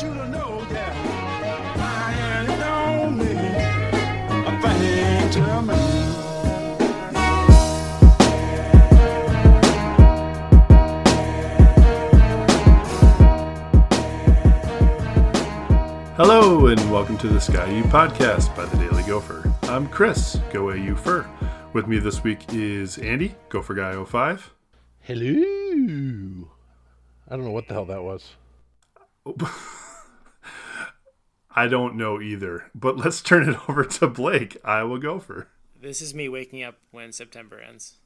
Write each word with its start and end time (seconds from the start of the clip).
I 0.00 0.06
want 0.06 0.16
you 0.16 0.22
to 0.22 0.28
know 0.30 0.64
that 0.64 0.96
I 1.76 2.14
ain't 2.40 2.62
only 2.62 3.36
a 4.46 4.52
thing 4.62 5.30
to 5.30 5.62
me. 5.62 5.74
Hello 16.16 16.66
and 16.68 16.90
welcome 16.90 17.18
to 17.18 17.28
the 17.28 17.38
Ski 17.38 17.52
U 17.52 17.82
podcast 17.84 18.56
by 18.56 18.64
the 18.64 18.78
Daily 18.78 19.02
Gopher. 19.02 19.52
I'm 19.64 19.86
Chris, 19.86 20.36
GoAUpher. 20.50 21.28
With 21.74 21.88
me 21.88 21.98
this 21.98 22.24
week 22.24 22.54
is 22.54 22.96
Andy, 22.96 23.34
Gopher 23.50 23.74
Guy 23.74 24.02
05. 24.02 24.54
Hello. 25.00 26.48
I 27.28 27.36
don't 27.36 27.44
know 27.44 27.50
what 27.50 27.68
the 27.68 27.74
hell 27.74 27.84
that 27.84 28.02
was. 28.02 28.36
I 31.52 31.66
don't 31.66 31.96
know 31.96 32.20
either, 32.20 32.70
but 32.74 32.96
let's 32.96 33.20
turn 33.20 33.48
it 33.48 33.56
over 33.68 33.84
to 33.84 34.06
Blake, 34.06 34.56
Iowa 34.64 34.98
Gopher. 34.98 35.48
This 35.80 36.00
is 36.02 36.14
me 36.14 36.28
waking 36.28 36.62
up 36.62 36.76
when 36.90 37.12
September 37.12 37.58
ends. 37.60 37.96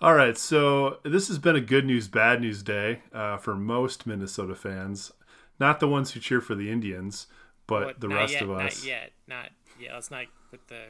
All 0.00 0.14
right, 0.14 0.38
so 0.38 0.98
this 1.04 1.26
has 1.28 1.38
been 1.38 1.56
a 1.56 1.60
good 1.60 1.84
news, 1.84 2.06
bad 2.06 2.40
news 2.40 2.62
day 2.62 3.02
uh, 3.12 3.36
for 3.36 3.56
most 3.56 4.06
Minnesota 4.06 4.54
fans. 4.54 5.12
Not 5.58 5.80
the 5.80 5.88
ones 5.88 6.12
who 6.12 6.20
cheer 6.20 6.40
for 6.40 6.54
the 6.54 6.70
Indians, 6.70 7.26
but 7.66 7.84
What- 7.86 8.00
the 8.00 8.08
rest 8.08 8.34
yet, 8.34 8.42
of 8.42 8.50
us. 8.52 8.82
Not 8.82 8.88
yet. 8.88 9.12
Not 9.26 9.50
yeah. 9.80 9.94
Let's 9.94 10.10
not 10.10 10.26
put 10.50 10.66
the 10.68 10.84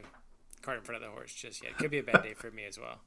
cart 0.63 0.79
in 0.79 0.85
front 0.85 1.03
of 1.03 1.09
the 1.09 1.15
horse 1.15 1.33
just 1.35 1.65
yet. 1.65 1.79
Could 1.79 1.91
be 1.91 1.99
a 1.99 2.03
bad 2.03 2.23
day 2.23 2.35
for 2.35 2.51
me 2.51 2.65
as 2.65 2.79
well. 2.79 3.01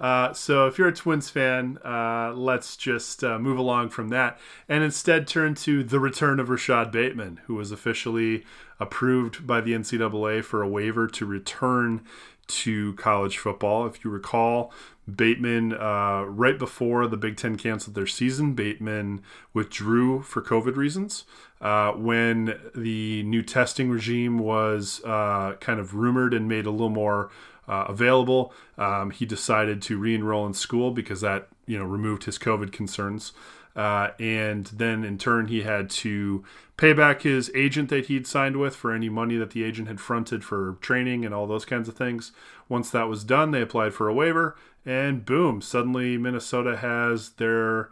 Uh, 0.00 0.32
so 0.32 0.66
if 0.66 0.78
you're 0.78 0.88
a 0.88 0.94
Twins 0.94 1.30
fan, 1.30 1.78
uh, 1.84 2.32
let's 2.34 2.76
just 2.76 3.24
uh, 3.24 3.38
move 3.38 3.58
along 3.58 3.90
from 3.90 4.08
that 4.08 4.38
and 4.68 4.84
instead 4.84 5.26
turn 5.26 5.54
to 5.56 5.82
the 5.82 6.00
return 6.00 6.40
of 6.40 6.48
Rashod 6.48 6.92
Bateman, 6.92 7.40
who 7.46 7.54
was 7.54 7.72
officially 7.72 8.44
approved 8.80 9.46
by 9.46 9.60
the 9.60 9.72
NCAA 9.72 10.44
for 10.44 10.62
a 10.62 10.68
waiver 10.68 11.08
to 11.08 11.26
return 11.26 12.02
to 12.46 12.94
college 12.94 13.38
football. 13.38 13.86
If 13.86 14.04
you 14.04 14.10
recall, 14.10 14.72
Bateman, 15.12 15.74
uh, 15.74 16.24
right 16.24 16.58
before 16.58 17.06
the 17.06 17.16
Big 17.16 17.36
Ten 17.36 17.56
canceled 17.56 17.94
their 17.94 18.06
season, 18.06 18.54
Bateman 18.54 19.22
withdrew 19.54 20.22
for 20.22 20.42
COVID 20.42 20.76
reasons. 20.76 21.24
Uh, 21.60 21.92
when 21.92 22.58
the 22.74 23.22
new 23.24 23.42
testing 23.42 23.90
regime 23.90 24.38
was 24.38 25.02
uh, 25.04 25.54
kind 25.60 25.80
of 25.80 25.94
rumored 25.94 26.32
and 26.32 26.48
made 26.48 26.66
a 26.66 26.70
little 26.70 26.88
more 26.88 27.30
uh, 27.68 27.84
available, 27.88 28.52
um, 28.76 29.10
he 29.10 29.26
decided 29.26 29.82
to 29.82 29.98
re-enroll 29.98 30.46
in 30.46 30.54
school 30.54 30.90
because 30.90 31.20
that 31.20 31.48
you 31.66 31.78
know 31.78 31.84
removed 31.84 32.24
his 32.24 32.38
COVID 32.38 32.72
concerns. 32.72 33.32
Uh, 33.76 34.10
and 34.18 34.66
then 34.66 35.04
in 35.04 35.18
turn, 35.18 35.46
he 35.46 35.62
had 35.62 35.88
to 35.88 36.42
pay 36.76 36.92
back 36.92 37.22
his 37.22 37.50
agent 37.54 37.90
that 37.90 38.06
he'd 38.06 38.26
signed 38.26 38.56
with 38.56 38.74
for 38.74 38.92
any 38.92 39.08
money 39.08 39.36
that 39.36 39.50
the 39.50 39.62
agent 39.62 39.86
had 39.86 40.00
fronted 40.00 40.42
for 40.42 40.76
training 40.80 41.24
and 41.24 41.32
all 41.32 41.46
those 41.46 41.64
kinds 41.64 41.88
of 41.88 41.96
things. 41.96 42.32
Once 42.68 42.90
that 42.90 43.08
was 43.08 43.22
done, 43.22 43.52
they 43.52 43.62
applied 43.62 43.94
for 43.94 44.08
a 44.08 44.14
waiver, 44.14 44.56
and 44.84 45.24
boom, 45.24 45.60
suddenly 45.60 46.18
Minnesota 46.18 46.78
has 46.78 47.30
their 47.30 47.90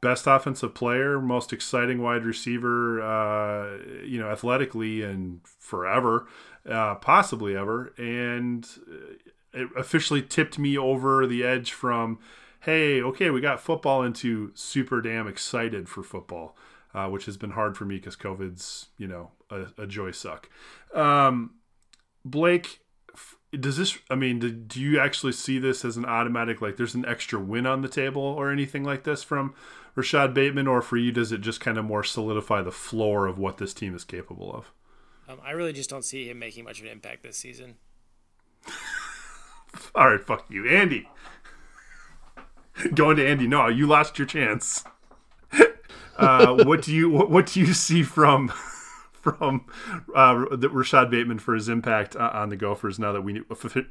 best 0.00 0.26
offensive 0.26 0.74
player, 0.74 1.20
most 1.20 1.52
exciting 1.52 2.02
wide 2.02 2.24
receiver, 2.24 3.00
uh, 3.02 3.78
you 4.04 4.18
know, 4.18 4.30
athletically 4.30 5.02
and 5.02 5.40
forever, 5.58 6.26
uh, 6.68 6.94
possibly 6.96 7.56
ever. 7.56 7.94
And 7.96 8.66
it 9.52 9.68
officially 9.76 10.22
tipped 10.22 10.58
me 10.58 10.76
over 10.76 11.26
the 11.26 11.42
edge 11.42 11.72
from, 11.72 12.18
hey, 12.60 13.00
okay, 13.02 13.30
we 13.30 13.40
got 13.40 13.60
football 13.60 14.02
into 14.02 14.52
super 14.54 15.00
damn 15.00 15.26
excited 15.26 15.88
for 15.88 16.02
football, 16.02 16.56
uh, 16.94 17.08
which 17.08 17.24
has 17.24 17.36
been 17.36 17.52
hard 17.52 17.76
for 17.76 17.84
me 17.84 17.96
because 17.96 18.16
COVID's, 18.16 18.88
you 18.98 19.06
know, 19.06 19.30
a, 19.50 19.66
a 19.78 19.86
joy 19.86 20.10
suck. 20.10 20.50
Um, 20.94 21.54
Blake, 22.24 22.80
does 23.58 23.78
this, 23.78 23.96
I 24.10 24.16
mean, 24.16 24.40
do, 24.40 24.50
do 24.50 24.80
you 24.80 25.00
actually 25.00 25.32
see 25.32 25.58
this 25.58 25.84
as 25.84 25.96
an 25.96 26.04
automatic, 26.04 26.60
like 26.60 26.76
there's 26.76 26.94
an 26.94 27.06
extra 27.06 27.40
win 27.40 27.66
on 27.66 27.80
the 27.80 27.88
table 27.88 28.22
or 28.22 28.52
anything 28.52 28.84
like 28.84 29.04
this 29.04 29.22
from 29.22 29.54
Rashod 29.96 30.32
Bateman? 30.32 30.68
Or 30.68 30.80
for 30.80 30.96
you, 30.96 31.10
does 31.10 31.32
it 31.32 31.40
just 31.40 31.60
kind 31.60 31.78
of 31.78 31.84
more 31.84 32.04
solidify 32.04 32.62
the 32.62 32.70
floor 32.70 33.26
of 33.26 33.38
what 33.38 33.56
this 33.58 33.74
team 33.74 33.96
is 33.96 34.04
capable 34.04 34.52
of? 34.54 34.72
Um, 35.28 35.40
I 35.44 35.50
really 35.50 35.72
just 35.72 35.90
don't 35.90 36.04
see 36.04 36.30
him 36.30 36.38
making 36.38 36.64
much 36.64 36.78
of 36.78 36.86
an 36.86 36.92
impact 36.92 37.24
this 37.24 37.36
season. 37.36 37.76
All 39.94 40.10
right, 40.10 40.24
fuck 40.24 40.46
you, 40.48 40.68
Andy. 40.68 41.08
Going 42.94 43.16
to 43.16 43.26
Andy. 43.26 43.48
No, 43.48 43.66
you 43.68 43.86
lost 43.86 44.18
your 44.18 44.26
chance. 44.26 44.84
Uh, 46.18 46.64
what 46.64 46.80
do 46.80 46.94
you 46.94 47.10
what, 47.10 47.30
what 47.30 47.44
do 47.44 47.60
you 47.60 47.74
see 47.74 48.02
from 48.02 48.48
from 49.12 49.66
uh, 50.14 50.46
the 50.50 50.70
Rashod 50.70 51.10
Bateman 51.10 51.38
for 51.38 51.54
his 51.54 51.68
impact 51.68 52.16
on 52.16 52.48
the 52.48 52.56
Gophers 52.56 52.98
now 52.98 53.12
that 53.12 53.20
we 53.20 53.42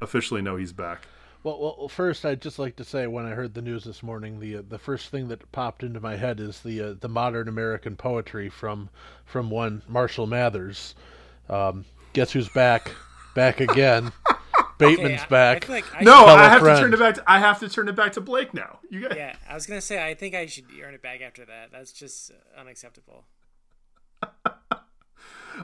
officially 0.01 0.41
know 0.41 0.55
he's 0.55 0.73
back? 0.73 1.07
Well, 1.45 1.75
well, 1.77 1.87
first 1.87 2.25
I'd 2.25 2.41
just 2.41 2.57
like 2.57 2.75
to 2.77 2.83
say 2.83 3.05
when 3.05 3.27
I 3.27 3.29
heard 3.35 3.53
the 3.53 3.61
news 3.61 3.83
this 3.83 4.01
morning, 4.01 4.39
the 4.39 4.57
uh, 4.57 4.61
the 4.67 4.79
first 4.79 5.09
thing 5.09 5.27
that 5.27 5.51
popped 5.51 5.83
into 5.83 5.99
my 5.99 6.15
head 6.15 6.39
is 6.39 6.61
the 6.61 6.81
uh, 6.81 6.93
the 6.99 7.07
modern 7.07 7.47
American 7.47 7.95
poetry 7.95 8.49
from 8.49 8.89
from 9.25 9.51
one 9.51 9.83
Marshall 9.87 10.25
Mathers. 10.25 10.95
Um, 11.47 11.85
guess 12.13 12.31
who's 12.31 12.49
back? 12.49 12.89
Back 13.35 13.59
again. 13.59 14.11
Bateman's 14.79 15.21
Okay, 15.21 15.23
I- 15.23 15.27
back. 15.27 15.69
I 15.69 15.73
like 15.73 15.95
I 15.95 16.03
No, 16.03 16.25
I 16.25 16.49
have 16.49 16.61
friend. 16.61 16.77
to 16.77 16.81
turn 16.81 16.93
it 16.95 16.99
back. 16.99 17.13
To, 17.15 17.23
I 17.31 17.37
have 17.37 17.59
to 17.59 17.69
turn 17.69 17.89
it 17.89 17.95
back 17.95 18.13
to 18.13 18.21
Blake 18.21 18.51
now. 18.55 18.79
You 18.89 19.01
got 19.01 19.11
should- 19.11 19.17
yeah, 19.19 19.35
I 19.47 19.53
was 19.53 19.67
gonna 19.67 19.81
say 19.81 20.03
I 20.03 20.15
think 20.15 20.33
I 20.33 20.47
should 20.47 20.65
earn 20.83 20.95
it 20.95 21.03
back 21.03 21.21
after 21.21 21.45
that. 21.45 21.71
That's 21.71 21.91
just 21.93 22.31
unacceptable. 22.57 23.25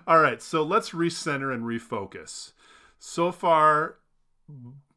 All 0.07 0.19
right, 0.19 0.43
so 0.43 0.61
let's 0.61 0.91
recenter 0.91 1.51
and 1.51 1.63
refocus. 1.63 2.51
So 2.99 3.31
far, 3.31 3.95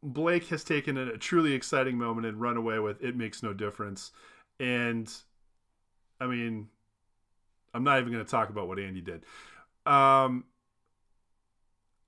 Blake 0.04 0.48
has 0.48 0.62
taken 0.62 0.98
a 0.98 1.16
truly 1.16 1.54
exciting 1.54 1.96
moment 1.96 2.26
and 2.26 2.40
run 2.40 2.56
away 2.56 2.78
with 2.78 3.02
it 3.02 3.16
makes 3.16 3.42
no 3.42 3.54
difference. 3.54 4.12
And 4.60 5.12
I 6.20 6.26
mean, 6.26 6.68
I'm 7.72 7.82
not 7.82 7.98
even 7.98 8.12
going 8.12 8.24
to 8.24 8.30
talk 8.30 8.50
about 8.50 8.68
what 8.68 8.78
Andy 8.78 9.00
did. 9.00 9.24
Um, 9.86 10.44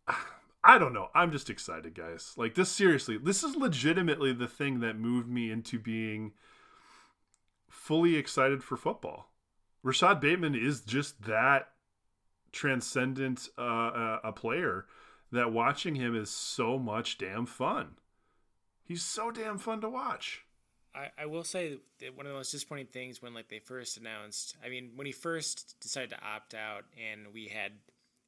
I 0.64 0.78
don't 0.78 0.92
know. 0.92 1.08
I'm 1.14 1.32
just 1.32 1.48
excited, 1.48 1.94
guys. 1.94 2.34
Like 2.36 2.54
this, 2.54 2.70
seriously, 2.70 3.18
this 3.18 3.42
is 3.42 3.56
legitimately 3.56 4.32
the 4.32 4.48
thing 4.48 4.80
that 4.80 4.98
moved 4.98 5.28
me 5.28 5.50
into 5.50 5.78
being 5.78 6.32
fully 7.70 8.16
excited 8.16 8.62
for 8.62 8.76
football. 8.76 9.30
Rashod 9.82 10.20
Bateman 10.20 10.54
is 10.54 10.80
just 10.80 11.22
that 11.22 11.70
transcendent 12.52 13.48
uh, 13.56 13.62
uh, 13.62 14.20
a 14.24 14.32
player 14.32 14.86
that 15.32 15.52
watching 15.52 15.94
him 15.94 16.16
is 16.16 16.30
so 16.30 16.78
much 16.78 17.18
damn 17.18 17.46
fun. 17.46 17.96
He's 18.84 19.02
so 19.02 19.30
damn 19.30 19.58
fun 19.58 19.80
to 19.80 19.88
watch. 19.88 20.46
I, 20.96 21.10
I 21.22 21.26
will 21.26 21.44
say 21.44 21.78
that 22.00 22.16
one 22.16 22.26
of 22.26 22.32
the 22.32 22.38
most 22.38 22.52
disappointing 22.52 22.86
things 22.86 23.20
when 23.20 23.34
like 23.34 23.48
they 23.48 23.58
first 23.58 23.98
announced 23.98 24.56
I 24.64 24.68
mean 24.68 24.92
when 24.96 25.06
he 25.06 25.12
first 25.12 25.76
decided 25.80 26.10
to 26.10 26.16
opt 26.24 26.54
out 26.54 26.84
and 26.96 27.34
we 27.34 27.48
had 27.48 27.72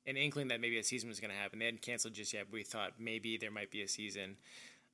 an 0.07 0.17
inkling 0.17 0.49
that 0.49 0.61
maybe 0.61 0.79
a 0.79 0.85
season 0.85 1.09
was 1.09 1.19
going 1.19 1.31
to 1.31 1.37
happen 1.37 1.59
they 1.59 1.65
hadn't 1.65 1.81
canceled 1.81 2.15
just 2.15 2.35
yet 2.35 2.47
but 2.51 2.55
we 2.55 2.63
thought 2.63 2.93
maybe 2.99 3.39
there 3.39 3.51
might 3.51 3.71
be 3.71 3.81
a 3.83 3.89
season 3.89 4.37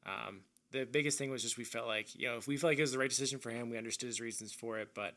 um, 0.07 0.41
the 0.71 0.85
biggest 0.85 1.19
thing 1.19 1.31
was 1.31 1.43
just 1.43 1.59
we 1.59 1.65
felt 1.65 1.87
like 1.87 2.15
you 2.15 2.29
know 2.29 2.37
if 2.37 2.47
we 2.47 2.57
felt 2.57 2.71
like 2.71 2.79
it 2.79 2.83
was 2.83 2.93
the 2.93 2.99
right 2.99 3.11
decision 3.11 3.41
for 3.41 3.51
him 3.51 3.71
we 3.71 3.77
understood 3.77 4.07
his 4.07 4.21
reasons 4.21 4.53
for 4.53 4.79
it 4.79 4.91
but 4.95 5.15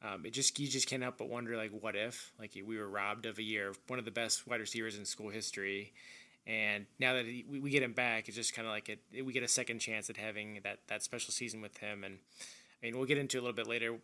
um, 0.00 0.24
it 0.24 0.32
just 0.32 0.58
you 0.58 0.68
just 0.68 0.88
can't 0.88 1.02
help 1.02 1.18
but 1.18 1.28
wonder 1.28 1.56
like 1.56 1.72
what 1.80 1.94
if 1.94 2.32
like 2.38 2.56
we 2.66 2.78
were 2.78 2.88
robbed 2.88 3.26
of 3.26 3.38
a 3.38 3.42
year 3.42 3.68
of 3.68 3.78
one 3.88 3.98
of 3.98 4.06
the 4.06 4.10
best 4.10 4.46
wide 4.46 4.60
receivers 4.60 4.96
in 4.96 5.04
school 5.04 5.28
history 5.28 5.92
and 6.48 6.86
now 6.98 7.12
that 7.12 7.26
he, 7.26 7.44
we, 7.46 7.70
get 7.70 7.82
him 7.82 7.92
back, 7.92 8.26
it's 8.26 8.36
just 8.36 8.54
kind 8.54 8.66
of 8.66 8.72
like 8.72 8.88
it, 8.88 9.24
we 9.24 9.34
get 9.34 9.42
a 9.42 9.48
second 9.48 9.80
chance 9.80 10.08
at 10.08 10.16
having 10.16 10.60
that, 10.64 10.78
that 10.88 11.02
special 11.02 11.30
season 11.30 11.60
with 11.60 11.76
him. 11.76 12.04
And 12.04 12.16
I 12.82 12.86
mean, 12.86 12.96
we'll 12.96 13.06
get 13.06 13.18
into 13.18 13.38
a 13.38 13.42
little 13.42 13.54
bit 13.54 13.66
later 13.66 13.98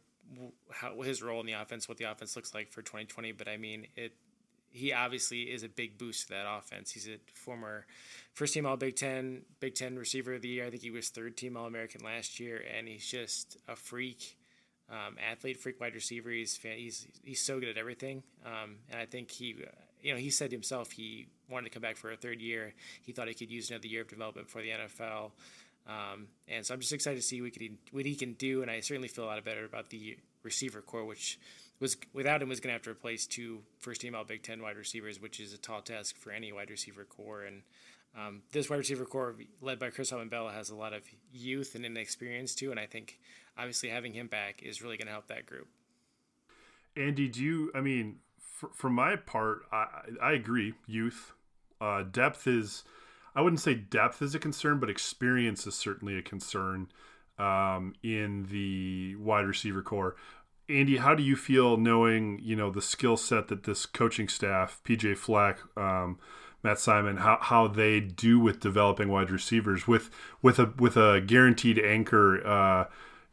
how 0.70 1.00
his 1.00 1.22
role 1.22 1.40
in 1.40 1.46
the 1.46 1.54
offense, 1.54 1.88
what 1.88 1.96
the 1.96 2.04
offense 2.04 2.36
looks 2.36 2.54
like 2.54 2.68
for 2.68 2.82
2020. 2.82 3.32
But 3.32 3.48
I 3.48 3.56
mean, 3.56 3.86
it 3.96 4.12
he 4.70 4.92
obviously 4.92 5.42
is 5.42 5.62
a 5.62 5.68
big 5.68 5.96
boost 5.96 6.26
to 6.26 6.34
that 6.34 6.46
offense. 6.46 6.90
He's 6.90 7.08
a 7.08 7.16
former 7.32 7.86
first 8.34 8.52
team 8.52 8.66
All 8.66 8.76
Big 8.76 8.96
Ten, 8.96 9.42
Big 9.60 9.74
Ten 9.74 9.96
receiver 9.96 10.34
of 10.34 10.42
the 10.42 10.48
year. 10.48 10.66
I 10.66 10.70
think 10.70 10.82
he 10.82 10.90
was 10.90 11.08
third 11.08 11.38
team 11.38 11.56
All 11.56 11.66
American 11.66 12.04
last 12.04 12.38
year, 12.38 12.62
and 12.76 12.86
he's 12.86 13.06
just 13.06 13.56
a 13.68 13.76
freak 13.76 14.36
um, 14.90 15.16
athlete, 15.30 15.58
freak 15.58 15.80
wide 15.80 15.94
receiver. 15.94 16.28
He's 16.28 16.58
he's 16.58 17.06
he's 17.22 17.40
so 17.40 17.58
good 17.58 17.70
at 17.70 17.78
everything, 17.78 18.22
um, 18.44 18.76
and 18.90 19.00
I 19.00 19.06
think 19.06 19.30
he, 19.30 19.56
you 20.02 20.12
know, 20.12 20.18
he 20.18 20.28
said 20.28 20.52
himself 20.52 20.90
he 20.90 21.28
wanted 21.48 21.64
to 21.64 21.70
come 21.70 21.82
back 21.82 21.96
for 21.96 22.12
a 22.12 22.16
third 22.16 22.40
year. 22.40 22.74
He 23.02 23.12
thought 23.12 23.28
he 23.28 23.34
could 23.34 23.50
use 23.50 23.70
another 23.70 23.86
year 23.86 24.02
of 24.02 24.08
development 24.08 24.48
for 24.50 24.62
the 24.62 24.70
NFL, 24.70 25.32
um, 25.86 26.28
and 26.48 26.64
so 26.64 26.74
I'm 26.74 26.80
just 26.80 26.92
excited 26.92 27.16
to 27.16 27.22
see 27.22 27.42
what, 27.42 27.52
could, 27.52 27.76
what 27.92 28.06
he 28.06 28.14
can 28.14 28.32
do. 28.34 28.62
And 28.62 28.70
I 28.70 28.80
certainly 28.80 29.08
feel 29.08 29.24
a 29.24 29.26
lot 29.26 29.44
better 29.44 29.64
about 29.64 29.90
the 29.90 30.16
receiver 30.42 30.80
corps, 30.80 31.04
which 31.04 31.38
was 31.80 31.96
without 32.12 32.42
him 32.42 32.48
was 32.48 32.60
going 32.60 32.70
to 32.70 32.74
have 32.74 32.82
to 32.82 32.90
replace 32.90 33.26
two 33.26 33.60
first 33.78 34.00
team 34.00 34.14
All 34.14 34.24
Big 34.24 34.42
Ten 34.42 34.62
wide 34.62 34.76
receivers, 34.76 35.20
which 35.20 35.40
is 35.40 35.52
a 35.52 35.58
tall 35.58 35.82
task 35.82 36.16
for 36.16 36.30
any 36.30 36.52
wide 36.52 36.70
receiver 36.70 37.04
corps. 37.04 37.42
And 37.42 37.62
um, 38.16 38.42
this 38.52 38.70
wide 38.70 38.76
receiver 38.76 39.04
corps, 39.04 39.34
led 39.60 39.78
by 39.78 39.90
Chris 39.90 40.10
Autman-Bell, 40.12 40.48
has 40.48 40.70
a 40.70 40.76
lot 40.76 40.92
of 40.92 41.02
youth 41.32 41.74
and 41.74 41.84
inexperience 41.84 42.54
too, 42.54 42.70
and 42.70 42.78
I 42.78 42.86
think 42.86 43.18
obviously 43.58 43.88
having 43.88 44.12
him 44.12 44.28
back 44.28 44.62
is 44.62 44.82
really 44.82 44.96
going 44.96 45.06
to 45.06 45.12
help 45.12 45.26
that 45.28 45.46
group. 45.46 45.68
Andy, 46.96 47.28
do 47.28 47.42
you? 47.42 47.72
I 47.74 47.80
mean, 47.80 48.20
for, 48.54 48.70
for 48.72 48.88
my 48.88 49.16
part, 49.16 49.62
I, 49.72 49.86
I 50.22 50.32
agree. 50.32 50.74
Youth, 50.86 51.32
uh, 51.80 52.02
depth 52.02 52.46
is. 52.46 52.84
I 53.36 53.40
wouldn't 53.40 53.60
say 53.60 53.74
depth 53.74 54.22
is 54.22 54.34
a 54.36 54.38
concern, 54.38 54.78
but 54.78 54.88
experience 54.88 55.66
is 55.66 55.74
certainly 55.74 56.16
a 56.16 56.22
concern 56.22 56.86
um, 57.36 57.94
in 58.00 58.46
the 58.48 59.16
wide 59.16 59.46
receiver 59.46 59.82
corps. 59.82 60.14
Andy, 60.68 60.98
how 60.98 61.16
do 61.16 61.22
you 61.22 61.34
feel 61.34 61.76
knowing 61.76 62.38
you 62.42 62.54
know 62.54 62.70
the 62.70 62.80
skill 62.80 63.16
set 63.16 63.48
that 63.48 63.64
this 63.64 63.86
coaching 63.86 64.28
staff, 64.28 64.80
PJ 64.84 65.16
Fleck, 65.18 65.58
um, 65.76 66.18
Matt 66.62 66.78
Simon, 66.78 67.18
how, 67.18 67.38
how 67.40 67.66
they 67.66 68.00
do 68.00 68.38
with 68.38 68.60
developing 68.60 69.08
wide 69.08 69.30
receivers 69.30 69.88
with 69.88 70.10
with 70.40 70.58
a 70.60 70.72
with 70.78 70.96
a 70.96 71.20
guaranteed 71.20 71.78
anchor, 71.78 72.46
uh, 72.46 72.84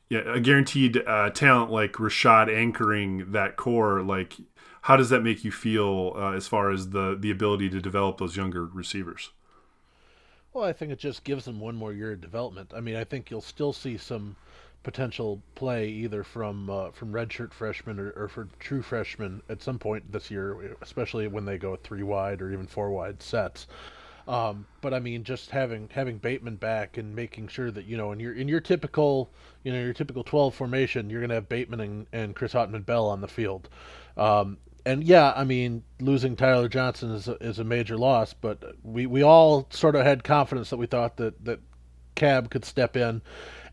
yeah, 0.09 0.33
a 0.33 0.39
guaranteed 0.39 0.97
uh, 1.07 1.29
talent 1.29 1.71
like 1.71 1.99
Rashod 1.99 2.49
anchoring 2.49 3.31
that 3.31 3.55
corps. 3.55 4.01
Like, 4.01 4.33
how 4.81 4.97
does 4.97 5.09
that 5.09 5.21
make 5.21 5.43
you 5.43 5.51
feel 5.51 6.13
uh, 6.15 6.31
as 6.31 6.47
far 6.47 6.71
as 6.71 6.89
the 6.89 7.15
the 7.19 7.31
ability 7.31 7.69
to 7.69 7.81
develop 7.81 8.17
those 8.17 8.35
younger 8.35 8.65
receivers? 8.65 9.31
Well, 10.53 10.65
I 10.65 10.73
think 10.73 10.91
it 10.91 10.99
just 10.99 11.23
gives 11.23 11.45
them 11.45 11.59
one 11.59 11.75
more 11.75 11.93
year 11.93 12.11
of 12.11 12.21
development. 12.21 12.73
I 12.75 12.81
mean, 12.81 12.95
I 12.95 13.05
think 13.05 13.31
you'll 13.31 13.41
still 13.41 13.71
see 13.71 13.97
some 13.97 14.35
potential 14.83 15.41
play 15.55 15.87
either 15.87 16.23
from 16.23 16.69
uh, 16.69 16.91
from 16.91 17.13
redshirt 17.13 17.53
freshmen 17.53 17.99
or, 17.99 18.11
or 18.11 18.27
for 18.27 18.47
true 18.59 18.81
freshmen 18.81 19.41
at 19.49 19.61
some 19.61 19.79
point 19.79 20.11
this 20.11 20.31
year, 20.31 20.75
especially 20.81 21.27
when 21.27 21.45
they 21.45 21.57
go 21.57 21.75
three 21.75 22.03
wide 22.03 22.41
or 22.41 22.51
even 22.51 22.67
four 22.67 22.89
wide 22.89 23.21
sets. 23.21 23.67
Um, 24.27 24.65
but 24.81 24.93
I 24.93 24.99
mean, 24.99 25.23
just 25.23 25.49
having 25.51 25.89
having 25.91 26.17
Bateman 26.17 26.55
back 26.55 26.97
and 26.97 27.15
making 27.15 27.47
sure 27.47 27.71
that 27.71 27.85
you 27.85 27.97
know 27.97 28.11
in 28.11 28.19
your 28.19 28.33
in 28.33 28.47
your 28.47 28.59
typical 28.59 29.29
you 29.63 29.71
know 29.71 29.81
your 29.81 29.93
typical 29.93 30.23
twelve 30.23 30.53
formation, 30.55 31.09
you're 31.09 31.21
gonna 31.21 31.35
have 31.35 31.49
Bateman 31.49 31.79
and, 31.79 32.07
and 32.11 32.35
Chris 32.35 32.53
Autman-Bell 32.53 33.07
on 33.07 33.21
the 33.21 33.27
field. 33.27 33.69
Um, 34.17 34.57
and 34.85 35.03
yeah, 35.03 35.33
I 35.35 35.43
mean, 35.43 35.83
losing 35.99 36.35
Tyler 36.35 36.67
Johnson 36.67 37.11
is 37.11 37.27
a, 37.27 37.33
is 37.35 37.59
a 37.59 37.63
major 37.63 37.97
loss, 37.97 38.33
but 38.33 38.75
we, 38.83 39.05
we 39.05 39.21
all 39.23 39.67
sort 39.69 39.95
of 39.95 40.03
had 40.03 40.23
confidence 40.23 40.69
that 40.69 40.77
we 40.77 40.85
thought 40.85 41.17
that, 41.17 41.43
that 41.45 41.59
Cab 42.15 42.49
could 42.49 42.65
step 42.65 42.97
in 42.97 43.21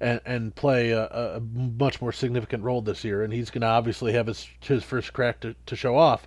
and, 0.00 0.20
and 0.24 0.54
play 0.54 0.90
a, 0.90 1.06
a, 1.06 1.40
much 1.40 2.00
more 2.00 2.12
significant 2.12 2.62
role 2.62 2.80
this 2.80 3.04
year, 3.04 3.22
and 3.22 3.32
he's 3.32 3.50
going 3.50 3.62
to 3.62 3.66
obviously 3.66 4.12
have 4.12 4.26
his 4.26 4.48
his 4.60 4.84
first 4.84 5.12
crack 5.12 5.40
to, 5.40 5.54
to 5.66 5.76
show 5.76 5.96
off. 5.96 6.26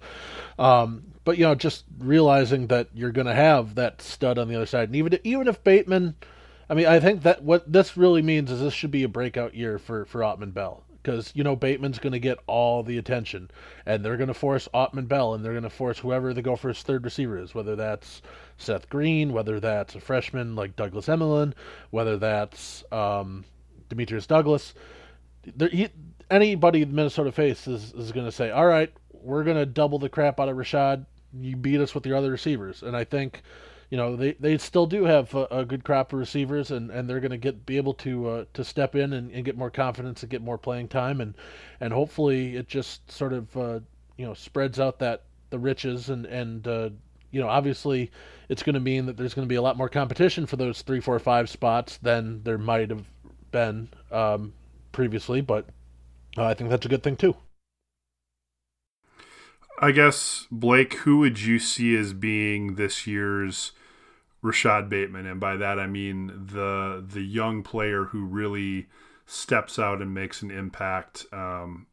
Um, 0.60 1.04
but 1.24 1.38
you 1.38 1.46
know, 1.46 1.56
just 1.56 1.86
realizing 1.98 2.68
that 2.68 2.90
you're 2.94 3.12
going 3.12 3.28
to 3.28 3.34
have 3.34 3.76
that 3.76 4.02
stud 4.02 4.38
on 4.38 4.48
the 4.50 4.56
other 4.56 4.66
side, 4.66 4.90
and 4.90 4.96
even 4.96 5.20
even 5.24 5.48
if 5.48 5.64
Bateman, 5.64 6.16
I 6.70 6.74
mean, 6.74 6.88
I 6.88 7.00
think 7.00 7.24
that 7.24 7.44
what 7.44 7.72
this 7.72 7.96
really 7.96 8.22
means 8.22 8.52
is 8.52 8.60
this 8.60 8.74
should 8.74 8.92
be 8.92 9.04
a 9.04 9.10
breakout 9.10 9.56
year 9.56 9.80
for 9.80 10.06
for 10.06 10.20
Autman-Bell 10.22 10.84
because 11.02 11.32
you 11.36 11.44
know 11.44 11.56
Bateman's 11.56 12.00
going 12.00 12.14
to 12.14 12.20
get 12.20 12.38
all 12.48 12.84
the 12.84 12.98
attention, 12.98 13.50
and 13.86 14.04
they're 14.04 14.18
going 14.18 14.28
to 14.28 14.34
force 14.34 14.68
Autman-Bell, 14.74 15.34
and 15.34 15.44
they're 15.44 15.54
going 15.54 15.64
to 15.64 15.70
force 15.70 16.00
whoever 16.00 16.34
the 16.34 16.42
Gophers' 16.42 16.84
third 16.84 17.04
receiver 17.04 17.38
is, 17.38 17.56
whether 17.56 17.76
that's 17.76 18.22
Seth 18.58 18.90
Green, 18.90 19.34
whether 19.34 19.60
that's 19.60 19.96
a 19.96 20.00
freshman 20.00 20.56
like 20.56 20.76
Douglas 20.76 21.08
Emilien, 21.08 21.54
whether 21.90 22.18
that's 22.18 22.84
um, 22.92 23.46
Demetrius 23.90 24.28
Douglas. 24.28 24.74
There, 25.56 25.70
he, 25.70 25.90
anybody 26.30 26.86
Minnesota 26.86 27.32
face 27.32 27.68
is, 27.68 27.94
is 27.94 28.12
going 28.12 28.26
to 28.26 28.32
say, 28.32 28.52
all 28.52 28.66
right, 28.66 28.92
we're 29.12 29.44
going 29.44 29.58
to 29.58 29.66
double 29.66 30.00
the 30.00 30.10
crap 30.10 30.40
out 30.40 30.50
of 30.50 30.58
Rashod. 30.58 31.06
You 31.40 31.56
beat 31.56 31.80
us 31.80 31.94
with 31.94 32.06
your 32.06 32.18
other 32.18 32.32
receivers. 32.32 32.84
And 32.84 32.96
I 32.96 33.04
think, 33.04 33.42
you 33.92 33.98
know, 33.98 34.16
they, 34.16 34.32
they 34.40 34.58
still 34.58 34.88
do 34.88 35.04
have 35.04 35.36
a, 35.36 35.48
a 35.52 35.66
good 35.66 35.84
crop 35.84 36.14
of 36.14 36.20
receivers, 36.20 36.72
and, 36.72 36.90
and 36.90 37.10
they're 37.10 37.20
going 37.20 37.32
to 37.32 37.38
get 37.38 37.66
be 37.66 37.76
able 37.76 37.94
to 37.96 38.28
uh, 38.30 38.46
to 38.54 38.64
step 38.64 38.96
in 38.96 39.12
and, 39.12 39.30
and 39.32 39.44
get 39.44 39.58
more 39.58 39.70
confidence 39.70 40.24
and 40.24 40.30
get 40.32 40.42
more 40.42 40.58
playing 40.58 40.88
time, 40.88 41.20
and 41.20 41.36
and 41.82 41.92
hopefully 41.92 42.56
it 42.56 42.70
just 42.70 43.12
sort 43.12 43.34
of 43.34 43.56
uh, 43.58 43.80
you 44.16 44.26
know 44.26 44.34
spreads 44.34 44.80
out 44.80 44.98
that 45.00 45.24
the 45.50 45.60
riches 45.60 46.10
and 46.10 46.26
and 46.26 46.70
uh, 46.70 46.90
you 47.32 47.42
know 47.42 47.50
obviously 47.50 48.10
it's 48.48 48.64
going 48.64 48.76
to 48.76 48.80
mean 48.80 49.06
that 49.06 49.18
there's 49.18 49.34
going 49.34 49.46
to 49.46 49.50
be 49.50 49.56
a 49.56 49.62
lot 49.62 49.76
more 49.76 49.90
competition 49.90 50.46
for 50.46 50.56
those 50.56 50.82
three, 50.82 51.02
four, 51.02 51.20
five 51.20 51.50
spots 51.50 51.98
than 51.98 52.42
there 52.44 52.58
might 52.58 52.90
have 52.90 53.06
been 53.52 53.90
um, 54.10 54.54
previously, 54.94 55.42
but 55.42 55.66
uh, 56.38 56.46
I 56.46 56.54
think 56.54 56.70
that's 56.70 56.86
a 56.86 56.90
good 56.90 57.04
thing 57.04 57.18
too. 57.18 57.36
I 59.80 59.92
guess 59.92 60.48
Blake, 60.50 60.94
who 61.00 61.18
would 61.20 61.42
you 61.42 61.60
see 61.60 61.96
as 61.98 62.14
being 62.14 62.76
this 62.76 63.06
year's 63.06 63.74
Rashod 64.42 64.90
Bateman? 64.90 65.26
And 65.26 65.40
by 65.40 65.56
that 65.58 65.80
I 65.80 65.88
mean 65.88 66.28
the 66.28 67.04
the 67.06 67.22
young 67.22 67.64
player 67.64 68.06
who 68.06 68.26
really 68.26 68.88
steps 69.26 69.80
out 69.80 70.02
and 70.02 70.14
makes 70.14 70.42
an 70.42 70.52
impact. 70.52 71.26
Um, 71.32 71.88